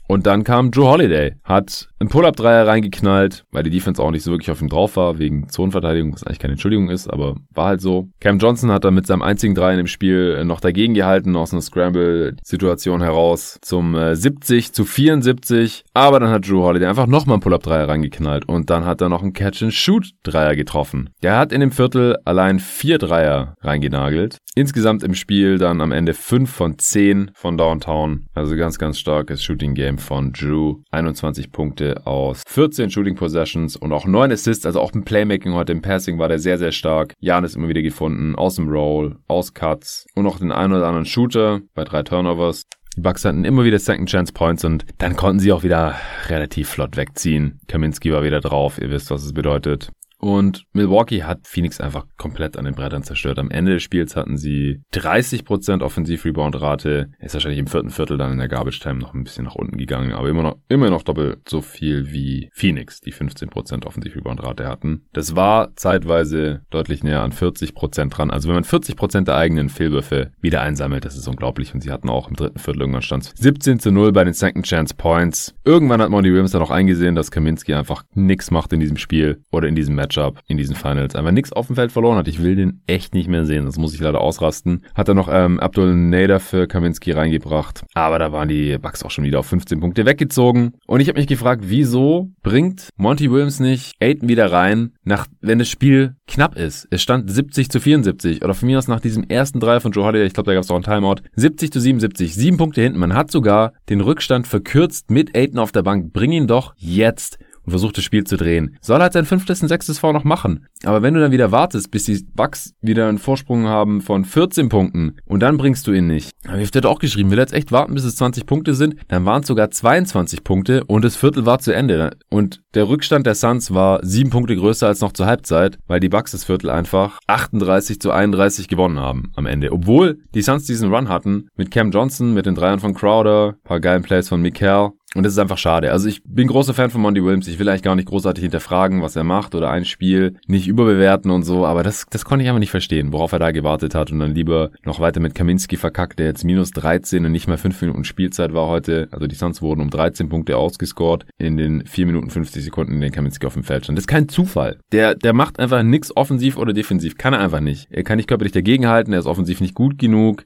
[0.08, 4.32] Und dann kam Joe Holiday, hat einen Pull-Up-Dreier reingeknallt, weil die Defense auch nicht so
[4.32, 7.82] wirklich auf ihm drauf war, wegen Zonenverteidigung, was eigentlich keine Entschuldigung ist, aber war halt
[7.82, 8.10] so.
[8.20, 11.52] Cam Johnson hat dann mit seinem einzigen Dreier in dem Spiel noch dagegen gehalten, aus
[11.52, 15.84] einer Scramble-Situation heraus zum äh, 70 zu 74.
[15.94, 19.24] Aber dann hat Joe Holiday einfach nochmal einen Pull-Up-Dreier reingeknallt und dann hat er noch
[19.24, 21.10] einen Catch-and-Shoot-Dreier getroffen.
[21.24, 24.38] Der hat in dem Viertel allein vier Dreier reingenagelt.
[24.56, 28.26] Insgesamt im Spiel dann am Ende 5 von 10 von Downtown.
[28.34, 30.82] Also ganz, ganz starkes Shooting-Game von Drew.
[30.92, 34.66] 21 Punkte aus 14 Shooting Possessions und auch 9 Assists.
[34.66, 37.14] Also auch im Playmaking heute im Passing war der sehr, sehr stark.
[37.20, 38.36] Jan ist immer wieder gefunden.
[38.36, 42.64] Aus dem Roll, aus Cuts und noch den einen oder anderen Shooter bei drei Turnovers.
[42.96, 45.96] Die Bucks hatten immer wieder Second Chance Points und dann konnten sie auch wieder
[46.30, 47.60] relativ flott wegziehen.
[47.68, 48.80] Kaminski war wieder drauf.
[48.82, 49.92] Ihr wisst, was es bedeutet.
[50.20, 53.40] Und Milwaukee hat Phoenix einfach komplett an den Brettern zerstört.
[53.40, 57.12] Am Ende des Spiels hatten sie 30% Offensiv-Rebound-Rate.
[57.20, 60.14] Ist wahrscheinlich im vierten Viertel dann in der Garbage-Time noch ein bisschen nach unten gegangen,
[60.14, 65.06] aber immer noch, immer noch doppelt so viel wie Phoenix, die 15% Offensiv-Rebound-Rate hatten.
[65.14, 68.32] Das war zeitweise deutlich näher an 40% dran.
[68.32, 71.74] Also wenn man 40% der eigenen Fehlwürfe wieder einsammelt, das ist unglaublich.
[71.74, 74.66] Und sie hatten auch im dritten Viertel irgendwann stand 17 zu 0 bei den Second
[74.66, 75.54] Chance Points.
[75.64, 79.42] Irgendwann hat Monty Williams dann auch eingesehen, dass Kaminski einfach nichts macht in diesem Spiel
[79.52, 82.28] oder in diesem Match Matchup in diesen Finals einfach nichts auf dem Feld verloren hat.
[82.28, 83.66] Ich will den echt nicht mehr sehen.
[83.66, 84.84] Das muss ich leider ausrasten.
[84.96, 87.84] Hat er noch ähm, Abdul Nader für Kaminski reingebracht.
[87.94, 90.74] Aber da waren die Bucks auch schon wieder auf 15 Punkte weggezogen.
[90.86, 95.60] Und ich habe mich gefragt, wieso bringt Monty Williams nicht Aiden wieder rein, nach, wenn
[95.60, 96.88] das Spiel knapp ist.
[96.92, 98.44] Es stand 70 zu 74.
[98.44, 100.64] Oder von mir aus nach diesem ersten Dreier von Joe Holiday, ich glaube, da gab
[100.64, 101.18] es auch einen Timeout.
[101.36, 102.34] 70 zu 77.
[102.36, 103.00] Sieben Punkte hinten.
[103.00, 106.14] Man hat sogar den Rückstand verkürzt mit Aiden auf der Bank.
[106.14, 108.78] Bring ihn doch jetzt und versucht das Spiel zu drehen.
[108.82, 110.66] Soll halt sein fünftes und sechstes V noch machen.
[110.84, 114.70] Aber wenn du dann wieder wartest, bis die Bucks wieder einen Vorsprung haben von 14
[114.70, 116.32] Punkten und dann bringst du ihn nicht.
[116.48, 118.96] Aber ich hätte auch geschrieben, will jetzt echt warten, bis es 20 Punkte sind.
[119.10, 122.12] Dann waren es sogar 22 Punkte und das Viertel war zu Ende.
[122.30, 126.10] Und der Rückstand der Suns war sieben Punkte größer als noch zur Halbzeit, weil die
[126.10, 129.74] Bucks das Viertel einfach 38 zu 31 gewonnen haben am Ende.
[129.74, 133.82] Obwohl die Suns diesen Run hatten mit Cam Johnson, mit den Dreiern von Crowder, paar
[133.82, 135.92] geilen Plays von Mikael und das ist einfach schade.
[135.94, 137.48] Also ich bin großer Fan von Monty Williams.
[137.48, 141.32] Ich will eigentlich gar nicht großartig hinterfragen, was er macht oder ein Spiel nicht überbewerten
[141.32, 141.66] und so.
[141.66, 144.36] Aber das, das konnte ich einfach nicht verstehen, worauf er da gewartet hat und dann
[144.36, 148.04] lieber noch weiter mit Kaminski verkackt, der jetzt minus 13 und nicht mal 5 Minuten
[148.04, 149.08] Spielzeit war heute.
[149.12, 153.00] Also die Suns wurden um 13 Punkte ausgescored in den 4 Minuten 50 Sekunden, in
[153.00, 153.98] denen Kaminski auf dem Feld stand.
[153.98, 154.78] Das ist kein Zufall.
[154.92, 157.18] Der, der macht einfach nichts offensiv oder defensiv.
[157.18, 157.88] Kann er einfach nicht.
[157.92, 159.14] Er kann nicht körperlich dagegenhalten.
[159.14, 160.44] Er ist offensiv nicht gut genug.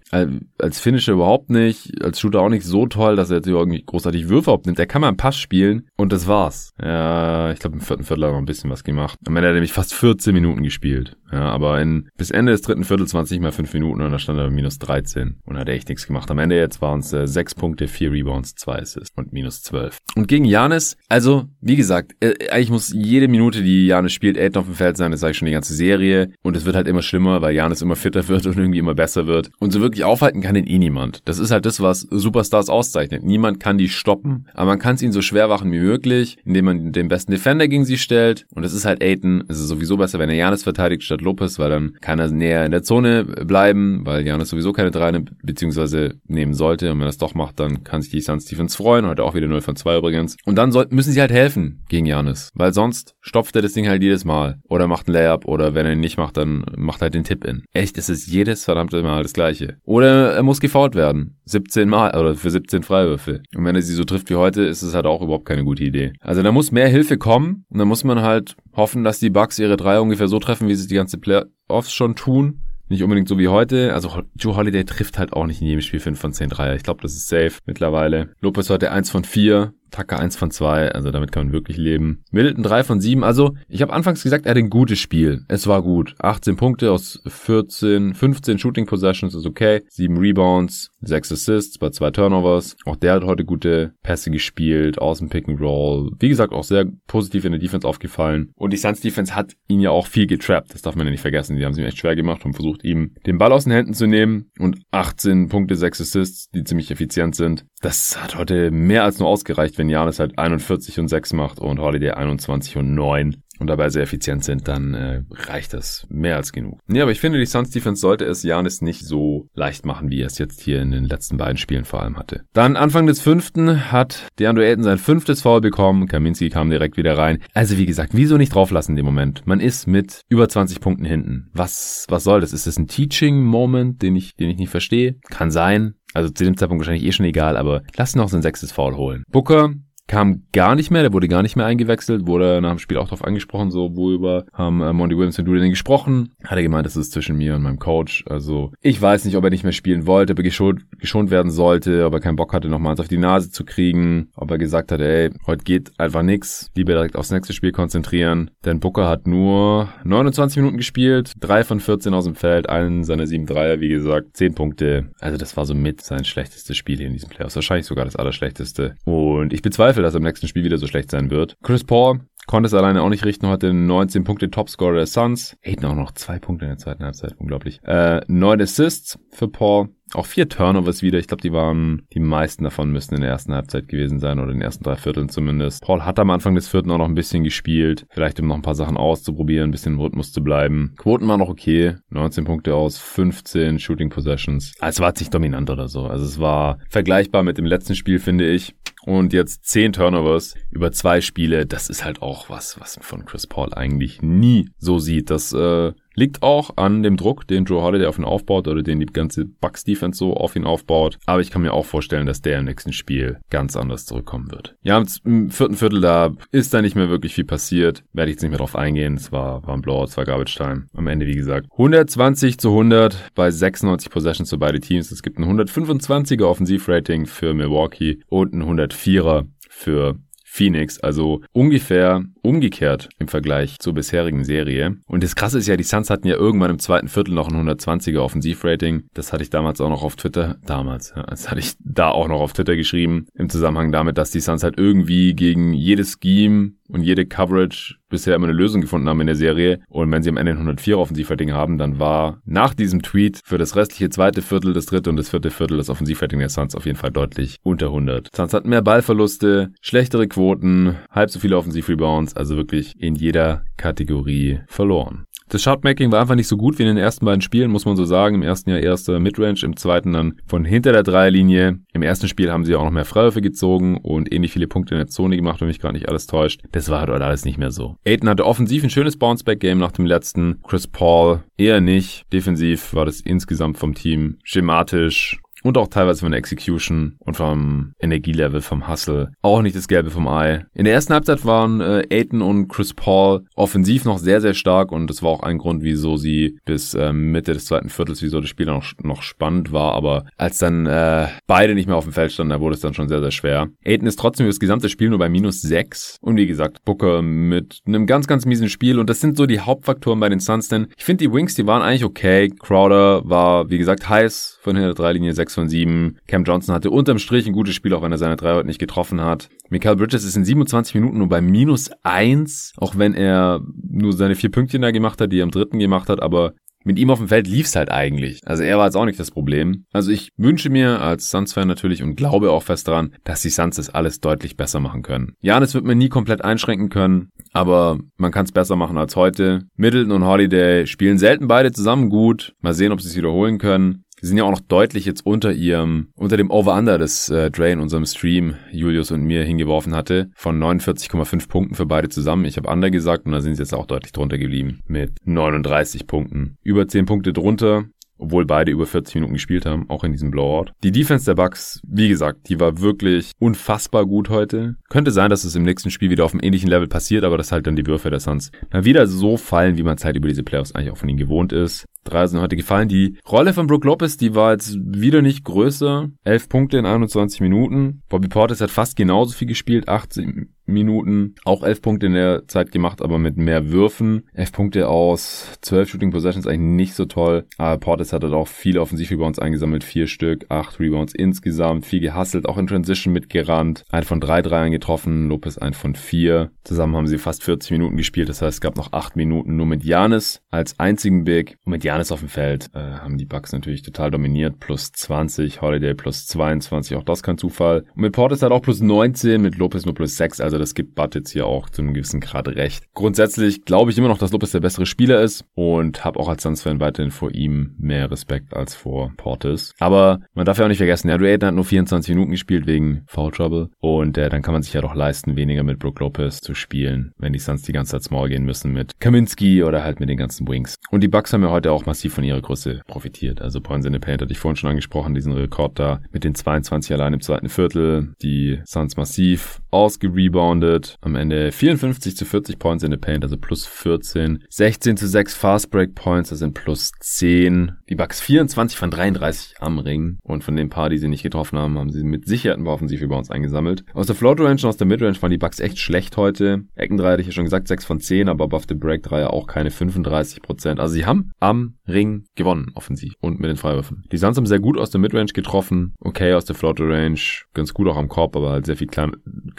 [0.60, 2.04] Als Finisher überhaupt nicht.
[2.04, 4.80] Als Shooter auch nicht so toll, dass er jetzt irgendwie großartig Würfe überhaupt nimmt.
[4.80, 6.74] Er kann mal einen Pass spielen und das war's.
[6.82, 9.18] Ja, ich glaube im vierten Viertel hat er noch ein bisschen was gemacht.
[9.26, 11.16] Am Ende hat er nämlich fast 14 Minuten gespielt.
[11.32, 14.12] Ja, aber in, bis Ende des dritten Viertels waren es nicht mehr 5 Minuten und
[14.12, 16.30] da stand er minus 13 und hat echt nichts gemacht.
[16.30, 19.98] Am Ende jetzt waren es äh, 6 Punkte, 4 Rebounds, 2 Assists und minus 12.
[20.16, 24.58] Und gegen Janis, also wie gesagt, äh, eigentlich muss jede Minute, die Janis spielt, Aiden
[24.58, 25.12] auf dem Feld sein.
[25.12, 26.32] Das sage ich schon die ganze Serie.
[26.44, 29.26] Und es wird halt immer schlimmer, weil Janis immer fitter wird und irgendwie immer besser
[29.26, 29.52] wird.
[29.60, 31.22] Und so wirklich aufhalten kann ihn eh niemand.
[31.26, 33.24] Das ist halt das, was Superstars auszeichnet.
[33.24, 36.66] Niemand kann die stoppen, aber man kann es ihnen so schwer machen wie möglich, indem
[36.66, 38.46] man den besten Defender gegen sie stellt.
[38.54, 39.44] Und das ist halt Aiden.
[39.48, 42.66] Es ist sowieso besser, wenn er Janis verteidigt statt Lopez, weil dann kann er näher
[42.66, 45.12] in der Zone bleiben, weil Janis sowieso keine drei
[45.44, 46.92] beziehungsweise nehmen sollte.
[46.92, 49.06] Und wenn er es doch macht, dann kann sich die Suns Defense freuen.
[49.06, 50.38] Heute auch wieder 0 von 2 übrigens.
[50.46, 53.88] Und dann soll, müssen sie halt helfen gegen Janis, weil sonst stopft er das Ding
[53.88, 54.60] halt jedes Mal.
[54.70, 57.24] Oder macht ein Layup oder wenn er ihn nicht macht, dann macht er halt den
[57.24, 57.64] Tip-In.
[57.74, 59.78] Echt, es ist jedes verdammte Mal das gleiche.
[59.84, 61.38] Oder er muss gefault werden.
[61.46, 63.42] 17 Mal oder für 17 Freiwürfe.
[63.56, 65.84] Und wenn er sie so trifft wie heute, ist es halt auch überhaupt keine gute
[65.84, 66.14] Idee.
[66.22, 69.60] Also da muss mehr Hilfe kommen und da muss man halt hoffen, dass die Bucks
[69.60, 72.62] ihre Dreier ungefähr so treffen, wie sie die ganze Playoffs schon tun.
[72.90, 73.94] Nicht unbedingt so wie heute.
[73.94, 76.76] Also Joe Holiday trifft halt auch nicht in jedem Spiel 5 von 10 Dreier.
[76.76, 78.30] Ich glaube, das ist safe mittlerweile.
[78.42, 79.74] Lopez heute 1 von 4.
[79.92, 82.24] Tucker 1 von 2, also damit kann man wirklich leben.
[82.32, 85.44] Middleton 3 von 7, also ich habe anfangs gesagt, er hat ein gutes Spiel.
[85.48, 86.16] Es war gut.
[86.20, 89.82] 18 Punkte aus 14, 15 Shooting Possessions ist okay.
[89.90, 92.76] 7 Rebounds, 6 Assists bei 2 Turnovers.
[92.86, 96.12] Auch der hat heute gute Pässe gespielt, aus dem Pick and Roll.
[96.20, 98.52] Wie gesagt, auch sehr positiv in der Defense aufgefallen.
[98.56, 100.74] Und die Suns Defense hat ihn ja auch viel getrappt.
[100.74, 101.58] Das darf man ja nicht vergessen.
[101.58, 103.94] Die haben es ihm echt schwer gemacht und versucht, ihm den Ball aus den Händen
[103.94, 104.52] zu nehmen.
[104.58, 107.66] Und 18 Punkte, 6 Assists, die ziemlich effizient sind.
[107.82, 111.80] Das hat heute mehr als nur ausgereicht, wenn Janis halt 41 und 6 macht und
[111.80, 113.38] Holiday 21 und 9.
[113.60, 116.80] und dabei sehr effizient sind, dann äh, reicht das mehr als genug.
[116.88, 120.22] Nee, aber ich finde, die Suns Defense sollte es Janis nicht so leicht machen, wie
[120.22, 122.42] er es jetzt hier in den letzten beiden Spielen vor allem hatte.
[122.54, 126.08] Dann Anfang des fünften hat DeAndre Ayton sein fünftes Foul bekommen.
[126.08, 127.38] Kaminski kam direkt wieder rein.
[127.54, 129.46] Also wie gesagt, wieso nicht drauflassen in dem Moment?
[129.46, 131.52] Man ist mit über 20 Punkten hinten.
[131.54, 132.54] Was, was soll das?
[132.54, 135.18] Ist das ein Teaching-Moment, den ich, den ich nicht verstehe?
[135.30, 135.96] Kann sein.
[136.14, 139.24] Also zu dem Zeitpunkt wahrscheinlich eh schon egal, aber lass noch sein sechstes Foul holen.
[139.30, 139.74] Booker
[140.12, 143.06] kam gar nicht mehr, der wurde gar nicht mehr eingewechselt, wurde nach dem Spiel auch
[143.06, 146.34] darauf angesprochen, so worüber haben äh, Monty Williams und du gesprochen.
[146.44, 148.26] Hat er gemeint, das ist zwischen mir und meinem Coach.
[148.28, 151.50] Also ich weiß nicht, ob er nicht mehr spielen wollte, ob er geschont, geschont werden
[151.50, 154.92] sollte, ob er keinen Bock hatte, nochmals auf die Nase zu kriegen, ob er gesagt
[154.92, 158.52] hat, ey, heute geht einfach nix, lieber direkt aufs nächste Spiel konzentrieren.
[158.66, 163.28] Denn Booker hat nur 29 Minuten gespielt, drei von 14 aus dem Feld, allen seiner
[163.28, 165.06] sieben Dreier, wie gesagt, 10 Punkte.
[165.22, 167.56] Also das war so mit sein schlechtestes Spiel hier in diesem Playoffs.
[167.56, 168.96] Wahrscheinlich sogar das allerschlechteste.
[169.06, 171.58] Und ich bezweifle, bezweifle, dass er im nächsten Spiel wieder so schlecht sein wird.
[171.64, 175.58] Chris Paul konnte es alleine auch nicht richten, hatte 19 Punkte Topscorer der Suns.
[175.64, 177.80] Aiden auch noch zwei Punkte in der zweiten Halbzeit, unglaublich.
[177.84, 179.90] Äh, 9 Assists für Paul.
[180.14, 181.20] Auch vier Turnovers wieder.
[181.20, 184.52] Ich glaube, die waren, die meisten davon müssten in der ersten Halbzeit gewesen sein oder
[184.52, 185.84] in den ersten drei Vierteln zumindest.
[185.84, 188.06] Paul hat am Anfang des vierten auch noch ein bisschen gespielt.
[188.10, 190.94] Vielleicht um noch ein paar Sachen auszuprobieren, ein bisschen im Rhythmus zu bleiben.
[190.98, 191.96] Quoten waren noch okay.
[192.10, 194.74] 19 Punkte aus 15 Shooting Possessions.
[194.80, 196.06] Also es war jetzt nicht dominant oder so.
[196.06, 198.76] Also es war vergleichbar mit dem letzten Spiel, finde ich.
[199.04, 201.66] Und jetzt 10 Turnovers über zwei Spiele.
[201.66, 205.32] Das ist halt auch was, was man von Chris Paul eigentlich nie so sieht.
[205.32, 209.00] Das äh, Liegt auch an dem Druck, den Joe Holiday auf ihn aufbaut oder den
[209.00, 211.18] die ganze Bucks Defense so auf ihn aufbaut.
[211.26, 214.76] Aber ich kann mir auch vorstellen, dass der im nächsten Spiel ganz anders zurückkommen wird.
[214.82, 218.04] Ja, im vierten Viertel da ist da nicht mehr wirklich viel passiert.
[218.14, 219.16] Werde ich jetzt nicht mehr drauf eingehen.
[219.16, 220.88] Es war, war ein Blowout, es war Garbage Time.
[220.94, 225.12] Am Ende, wie gesagt, 120 zu 100 bei 96 Possessions für beide Teams.
[225.12, 230.18] Es gibt ein 125er Offensivrating für Milwaukee und ein 104er für
[230.54, 234.98] Phoenix, also ungefähr umgekehrt im Vergleich zur bisherigen Serie.
[235.08, 237.56] Und das Krasse ist ja, die Suns hatten ja irgendwann im zweiten Viertel noch ein
[237.56, 239.04] 120er Offensivrating.
[239.14, 242.28] Das hatte ich damals auch noch auf Twitter, damals, ja, das hatte ich da auch
[242.28, 246.74] noch auf Twitter geschrieben, im Zusammenhang damit, dass die Suns halt irgendwie gegen jedes Scheme
[246.92, 249.80] und jede Coverage bisher immer eine Lösung gefunden haben in der Serie.
[249.88, 253.58] Und wenn sie am Ende ein 104 Offensivrating haben, dann war nach diesem Tweet für
[253.58, 256.86] das restliche zweite Viertel, das dritte und das vierte Viertel das Offensivrating der Suns auf
[256.86, 258.30] jeden Fall deutlich unter 100.
[258.36, 264.60] Suns hatten mehr Ballverluste, schlechtere Quoten, halb so viele Offensivrebounds, also wirklich in jeder Kategorie
[264.68, 265.26] verloren.
[265.50, 267.98] Das Shotmaking war einfach nicht so gut wie in den ersten beiden Spielen, muss man
[267.98, 268.36] so sagen.
[268.36, 271.80] Im ersten Jahr erster Midrange, im zweiten dann von hinter der Dreierlinie.
[271.94, 275.00] Im ersten Spiel haben sie auch noch mehr Freiwürfe gezogen und ähnlich viele Punkte in
[275.00, 276.62] der Zone gemacht, wenn mich gerade nicht alles täuscht.
[276.72, 277.98] Das war halt alles nicht mehr so.
[278.06, 280.62] Aiden hatte offensiv ein schönes Bounceback-Game nach dem letzten.
[280.64, 282.32] Chris Paul eher nicht.
[282.32, 287.94] Defensiv war das insgesamt vom Team schematisch und auch teilweise von der Execution und vom
[288.00, 289.32] Energielevel, vom Hustle.
[289.42, 290.66] Auch nicht das Gelbe vom Ei.
[290.74, 294.92] In der ersten Halbzeit waren äh, Aiton und Chris Paul offensiv noch sehr, sehr stark
[294.92, 298.42] und das war auch ein Grund, wieso sie bis äh, Mitte des zweiten Viertels, wieso
[298.42, 299.94] das Spiel noch, noch spannend war.
[299.94, 302.94] Aber als dann äh, beide nicht mehr auf dem Feld standen, da wurde es dann
[302.94, 303.70] schon sehr, sehr schwer.
[303.86, 306.18] Aiton ist trotzdem über das gesamte Spiel nur bei minus 6.
[306.22, 309.00] Und wie gesagt, Booker mit einem ganz, ganz miesen Spiel.
[309.00, 311.68] Und das sind so die Hauptfaktoren bei den Suns, denn ich finde die Wings, die
[311.68, 312.50] waren eigentlich okay.
[312.60, 316.18] Crowder war, wie gesagt, heiß von hinter der Dreilinie 6 von 7.
[316.28, 318.80] Cam Johnson hatte unterm Strich ein gutes Spiel, auch wenn er seine drei heute nicht
[318.80, 319.50] getroffen hat.
[319.70, 324.36] Michael Bridges ist in 27 Minuten nur bei minus 1, auch wenn er nur seine
[324.36, 327.20] vier Pünktchen da gemacht hat, die er am dritten gemacht hat, aber mit ihm auf
[327.20, 328.42] dem Feld lief's halt eigentlich.
[328.46, 329.86] Also er war jetzt auch nicht das Problem.
[329.94, 333.76] Also ich wünsche mir als Suns-Fan natürlich und glaube auch fest daran, dass die Suns
[333.76, 335.34] das alles deutlich besser machen können.
[335.42, 339.16] Ja, das wird man nie komplett einschränken können, aber man kann es besser machen als
[339.16, 339.64] heute.
[339.76, 342.54] Middleton und Holiday spielen selten beide zusammen gut.
[342.62, 344.04] Mal sehen, ob sie es wiederholen können.
[344.22, 347.72] Sie sind ja auch noch deutlich jetzt unter ihrem, unter dem Over-Under, das äh, Dre
[347.72, 352.46] in unserem Stream Julius und mir hingeworfen hatte, von 49,5 Punkten für beide zusammen.
[352.46, 356.06] Ich habe Under gesagt und da sind sie jetzt auch deutlich drunter geblieben mit 39
[356.06, 356.58] Punkten.
[356.62, 357.86] Über 10 Punkte drunter
[358.22, 360.72] obwohl beide über 40 Minuten gespielt haben, auch in diesem Blowout.
[360.84, 364.76] Die Defense der Bucks, wie gesagt, die war wirklich unfassbar gut heute.
[364.90, 367.52] Könnte sein, dass es im nächsten Spiel wieder auf einem ähnlichen Level passiert, aber das
[367.52, 370.44] halt dann die Würfe der Suns mal wieder so fallen, wie man Zeit über diese
[370.44, 371.86] Playoffs eigentlich auch von ihnen gewohnt ist.
[372.04, 372.88] Drei sind heute gefallen.
[372.88, 376.10] Die Rolle von Brook Lopez, die war jetzt wieder nicht größer.
[376.24, 378.02] Elf Punkte in 21 Minuten.
[378.10, 381.36] Bobby Portis hat fast genauso viel gespielt, 18 Minuten.
[381.46, 384.24] Auch elf Punkte in der Zeit gemacht, aber mit mehr Würfen.
[384.34, 387.46] Elf Punkte aus zwölf Shooting Possessions eigentlich nicht so toll.
[387.58, 389.84] Aber Portis hat halt auch viele Offensiv-Rebounds eingesammelt.
[389.84, 391.86] Vier Stück, acht Rebounds insgesamt.
[391.86, 393.84] Viel gehustelt, auch in Transition mitgerannt.
[393.92, 396.52] Ein von drei Dreiern getroffen, Lopez ein von vier.
[396.64, 398.30] Zusammen haben sie fast 40 Minuten gespielt.
[398.30, 401.58] Das heißt, es gab noch acht Minuten nur mit Janis als einzigen Big.
[401.66, 404.60] Und mit Janis auf dem Feld äh, haben die Bucks natürlich total dominiert.
[404.60, 407.86] Plus 20, Holiday plus 22, auch das kein Zufall.
[407.96, 410.42] Und mit Portis hat auch plus 19, mit Lopez nur plus 6.
[410.42, 412.86] Also das gibt Bud jetzt hier auch zu einem gewissen Grad recht.
[412.94, 416.44] Grundsätzlich glaube ich immer noch, dass Lopez der bessere Spieler ist und habe auch als
[416.44, 419.74] Suns-Fan weiterhin vor ihm mehr Respekt als vor Portis.
[419.80, 423.04] Aber man darf ja auch nicht vergessen, ja, Ayton hat nur 24 Minuten gespielt wegen
[423.08, 426.42] Foul Trouble und äh, dann kann man sich ja doch leisten, weniger mit Brook Lopez
[426.42, 430.00] zu spielen, wenn die Suns die ganze Zeit small gehen müssen mit Kaminski oder halt
[430.00, 430.76] mit den ganzen Wings.
[430.90, 433.42] Und die Bucks haben ja heute auch massiv von ihrer Größe profitiert.
[433.42, 436.36] Also Points in the Paint hatte ich vorhin schon angesprochen, diesen Rekord da mit den
[436.36, 438.14] 22 allein im zweiten Viertel.
[438.22, 440.98] Die Suns massiv ausgereboundet.
[441.02, 444.44] Am Ende 54 zu 40 Points in the Paint, also plus 14.
[444.50, 447.74] 16 zu 6 Fast Break Points, das sind plus 10.
[447.90, 450.18] Die Bucks 24 von 33 am Ring.
[450.24, 452.74] Und von den paar, die sie nicht getroffen haben, haben sie mit Sicherheit ein paar
[452.74, 453.84] Offensiv-Rebounds eingesammelt.
[453.94, 456.64] Aus der Float Range und aus der Midrange waren die Bucks echt schlecht heute.
[456.76, 459.48] Eckendreier hatte ich ja schon gesagt, 6 von 10, aber above the Break Dreier auch
[459.48, 460.80] keine 35 Prozent.
[460.80, 463.14] Also sie haben am Ring gewonnen, offensiv.
[463.20, 464.04] Und mit den Freiwürfen.
[464.12, 465.94] Die Suns haben sehr gut aus der Midrange getroffen.
[466.00, 467.20] Okay, aus der Floater Range.
[467.54, 469.12] Ganz gut auch am Korb, aber halt sehr viel klein,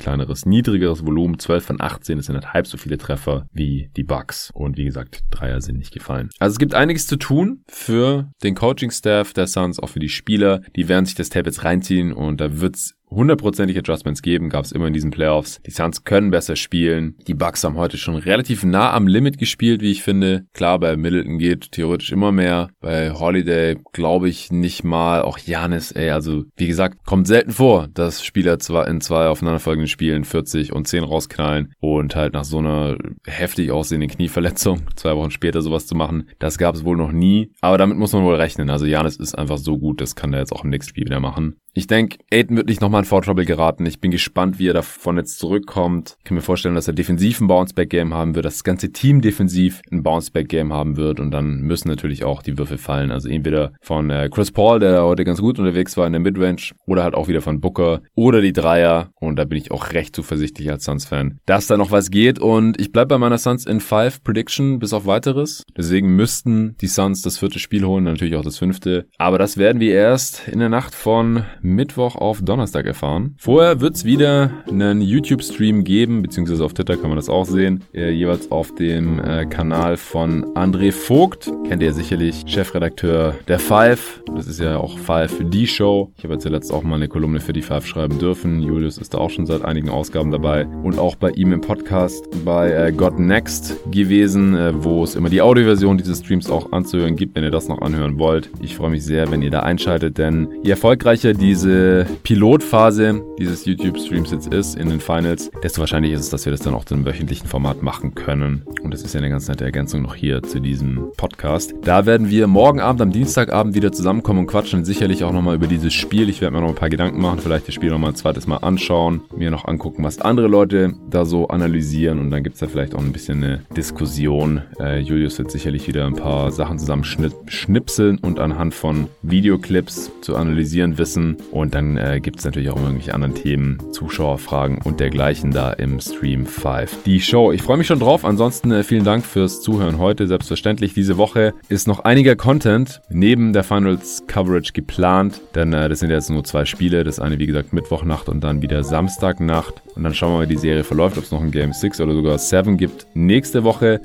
[0.03, 1.39] kleineres, niedrigeres Volumen.
[1.39, 2.19] 12 von 18.
[2.19, 4.51] Das sind halt halb so viele Treffer wie die Bucks.
[4.53, 6.31] Und wie gesagt, Dreier sind nicht gefallen.
[6.39, 10.61] Also es gibt einiges zu tun für den Coaching-Staff der Suns, auch für die Spieler.
[10.77, 14.87] Die werden sich das Tape reinziehen und da wird's hundertprozentig Adjustments geben, gab es immer
[14.87, 15.61] in diesen Playoffs.
[15.67, 17.17] Die Suns können besser spielen.
[17.27, 20.47] Die Bucks haben heute schon relativ nah am Limit gespielt, wie ich finde.
[20.53, 22.71] Klar, bei Middleton geht theoretisch immer mehr.
[22.81, 25.23] Bei Holiday glaube ich nicht mal.
[25.23, 29.89] Auch Janis, ey, also wie gesagt, kommt selten vor, dass Spieler zwar in zwei aufeinanderfolgenden
[29.89, 32.97] Spielen 40 und 10 rausknallen und halt nach so einer
[33.27, 36.29] heftig aussehenden Knieverletzung zwei Wochen später sowas zu machen.
[36.39, 37.53] Das gab es wohl noch nie.
[37.61, 38.71] Aber damit muss man wohl rechnen.
[38.71, 41.21] Also Janis ist einfach so gut, das kann er jetzt auch im nächsten Spiel wieder
[41.21, 41.57] machen.
[41.75, 43.85] Ich denke, Aiden wird nicht nochmal in Foul Trouble geraten.
[43.85, 46.17] Ich bin gespannt, wie er davon jetzt zurückkommt.
[46.19, 49.21] Ich kann mir vorstellen, dass er defensiv ein Bounceback-Game haben wird, dass das ganze Team
[49.21, 53.11] defensiv ein Bounceback-Game haben wird und dann müssen natürlich auch die Würfel fallen.
[53.11, 56.71] Also entweder von äh, Chris Paul, der heute ganz gut unterwegs war in der Midrange,
[56.87, 59.11] oder halt auch wieder von Booker oder die Dreier.
[59.19, 62.39] Und da bin ich auch recht zuversichtlich als Suns-Fan, dass da noch was geht.
[62.39, 65.65] Und ich bleib bei meiner Suns in 5 Prediction bis auf weiteres.
[65.77, 69.07] Deswegen müssten die Suns das vierte Spiel holen, natürlich auch das fünfte.
[69.19, 73.35] Aber das werden wir erst in der Nacht von Mittwoch auf Donnerstag erfahren.
[73.39, 77.83] Vorher wird's wieder einen YouTube-Stream geben, beziehungsweise auf Twitter kann man das auch sehen.
[77.95, 81.51] Äh, jeweils auf dem äh, Kanal von André Vogt.
[81.67, 84.23] Kennt ihr sicherlich, Chefredakteur der Five.
[84.37, 86.13] Das ist ja auch Five die Show.
[86.19, 88.63] Ich habe jetzt zuletzt auch mal eine Kolumne für die Five schreiben dürfen.
[88.63, 90.67] Julius ist da auch schon seit einigen Ausgaben dabei.
[90.67, 95.41] Und auch bei ihm im Podcast bei äh, God Next gewesen, wo es immer die
[95.41, 98.51] Audioversion dieses Streams auch anzuhören gibt, wenn ihr das noch anhören wollt.
[98.61, 104.33] Ich freue mich sehr, wenn ihr da einschaltet, denn je erfolgreicher diese Pilotphase dieses YouTube-Streams
[104.33, 106.95] jetzt ist in den Finals, desto wahrscheinlich ist es, dass wir das dann auch zu
[106.95, 108.63] einem wöchentlichen Format machen können.
[108.83, 111.75] Und das ist ja eine ganz nette Ergänzung noch hier zu diesem Podcast.
[111.85, 115.69] Da werden wir morgen Abend, am Dienstagabend wieder zusammenkommen und quatschen sicherlich auch nochmal über
[115.69, 116.29] dieses Spiel.
[116.29, 118.57] Ich werde mir noch ein paar Gedanken machen, vielleicht das Spiel nochmal ein zweites Mal
[118.57, 122.67] anschauen, mir noch angucken, was andere Leute da so analysieren und dann gibt es da
[122.67, 124.63] vielleicht auch ein bisschen eine Diskussion.
[124.81, 130.37] Äh, Julius wird sicherlich wieder ein paar Sachen zusammen schnipseln und anhand von Videoclips zu
[130.37, 131.37] analysieren wissen.
[131.51, 136.01] Und dann äh, gibt es natürlich auch irgendwelche anderen Themen, Zuschauerfragen und dergleichen da im
[136.01, 137.05] Stream 5.
[137.05, 138.25] Die Show, ich freue mich schon drauf.
[138.25, 140.27] Ansonsten äh, vielen Dank fürs Zuhören heute.
[140.27, 146.01] Selbstverständlich, diese Woche ist noch einiger Content neben der Finals Coverage geplant, denn äh, das
[146.01, 147.05] sind jetzt nur zwei Spiele.
[147.05, 149.83] Das eine, wie gesagt, Mittwochnacht und dann wieder Samstagnacht.
[149.95, 152.01] Und dann schauen wir mal, wie die Serie verläuft, ob es noch ein Game 6
[152.01, 153.07] oder sogar 7 gibt.
[153.15, 154.01] Nächste Woche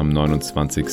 [0.00, 0.86] am 29.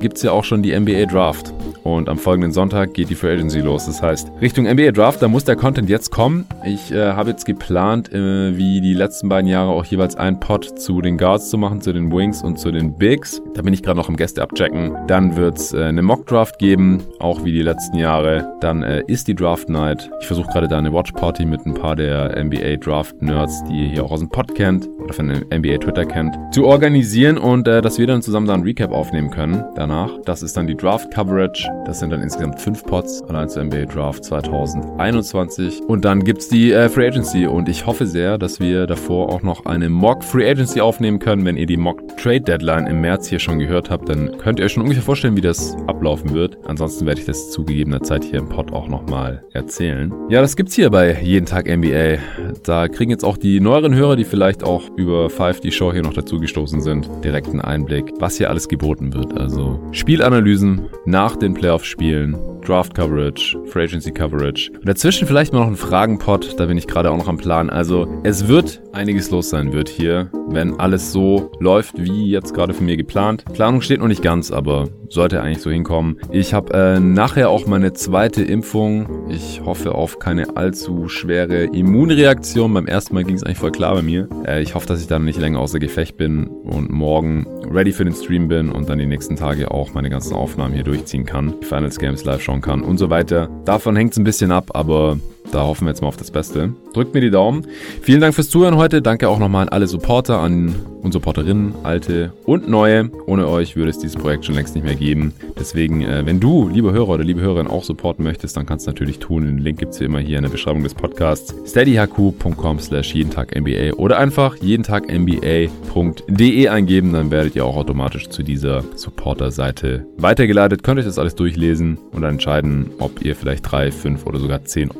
[0.00, 1.52] gibt es ja auch schon die NBA Draft.
[1.84, 3.86] Und am folgenden Sonntag geht die Free Agency los.
[3.86, 6.46] Das heißt, Richtung NBA Draft, da muss der Content jetzt kommen.
[6.64, 10.80] Ich äh, habe jetzt geplant, äh, wie die letzten beiden Jahre auch jeweils ein Pod
[10.80, 13.40] zu den Guards zu machen, zu den Wings und zu den Bigs.
[13.54, 14.96] Da bin ich gerade noch im Gäste abchecken.
[15.06, 18.52] Dann wird es äh, eine Mock Draft geben, auch wie die letzten Jahre.
[18.60, 20.10] Dann äh, ist die Draft Night.
[20.20, 23.82] Ich versuche gerade da eine Watch Party mit ein paar der NBA Draft Nerds, die
[23.82, 27.80] ihr hier auch aus dem Pod kennt von NBA Twitter kennt, zu organisieren und äh,
[27.80, 30.10] dass wir dann zusammen da ein Recap aufnehmen können danach.
[30.24, 31.68] Das ist dann die Draft Coverage.
[31.84, 35.82] Das sind dann insgesamt fünf Pots allein zur NBA Draft 2021.
[35.82, 39.42] Und dann gibt's die äh, Free Agency und ich hoffe sehr, dass wir davor auch
[39.42, 41.44] noch eine Mock Free Agency aufnehmen können.
[41.44, 44.64] Wenn ihr die Mock Trade Deadline im März hier schon gehört habt, dann könnt ihr
[44.64, 46.58] euch schon ungefähr vorstellen, wie das ablaufen wird.
[46.66, 47.64] Ansonsten werde ich das zu
[48.02, 50.12] Zeit hier im Pod auch nochmal erzählen.
[50.28, 52.18] Ja, das gibt's hier bei Jeden Tag NBA.
[52.64, 56.02] Da kriegen jetzt auch die neueren Hörer, die vielleicht auch über Five die Show hier
[56.02, 59.36] noch dazugestoßen sind, direkten Einblick, was hier alles geboten wird.
[59.38, 64.72] Also Spielanalysen nach den Playoff-Spielen, Draft Coverage, Free Agency Coverage.
[64.72, 67.70] Und dazwischen vielleicht mal noch ein Fragenpot, da bin ich gerade auch noch am Plan.
[67.70, 72.72] Also es wird einiges los sein wird hier, wenn alles so läuft, wie jetzt gerade
[72.72, 73.44] von mir geplant.
[73.52, 76.18] Planung steht noch nicht ganz, aber sollte eigentlich so hinkommen.
[76.32, 79.28] Ich habe äh, nachher auch meine zweite Impfung.
[79.28, 82.72] Ich hoffe auf keine allzu schwere Immunreaktion.
[82.72, 84.28] Beim ersten Mal ging es eigentlich voll klar bei mir.
[84.46, 88.04] Äh, ich hoffe, dass ich dann nicht länger außer Gefecht bin und morgen ready für
[88.04, 91.54] den Stream bin und dann die nächsten Tage auch meine ganzen Aufnahmen hier durchziehen kann,
[91.60, 93.48] die Finals Games live schauen kann und so weiter.
[93.64, 95.18] Davon hängt es ein bisschen ab, aber
[95.52, 96.72] da hoffen wir jetzt mal auf das Beste.
[96.92, 97.66] Drückt mir die Daumen.
[98.02, 99.02] Vielen Dank fürs Zuhören heute.
[99.02, 100.74] Danke auch nochmal an alle Supporter, an
[101.06, 103.10] und Supporterinnen, alte und neue.
[103.26, 105.32] Ohne euch würde es dieses Projekt schon längst nicht mehr geben.
[105.58, 108.90] Deswegen, äh, wenn du, liebe Hörer oder liebe Hörerin, auch supporten möchtest, dann kannst du
[108.90, 109.46] natürlich tun.
[109.46, 111.54] Den Link gibt es wie immer hier in der Beschreibung des Podcasts.
[111.64, 117.12] steadyhq.com slash jeden Tag NBA oder einfach jeden Tag NBA.de eingeben.
[117.12, 120.82] Dann werdet ihr auch automatisch zu dieser Supporter-Seite weitergeleitet.
[120.82, 124.64] Könnt euch das alles durchlesen und dann entscheiden, ob ihr vielleicht drei, fünf oder sogar
[124.64, 124.90] zehn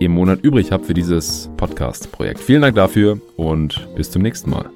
[0.00, 2.40] Im Monat übrig habt für dieses Podcast-Projekt.
[2.40, 4.73] Vielen Dank dafür und bis zum nächsten Mal.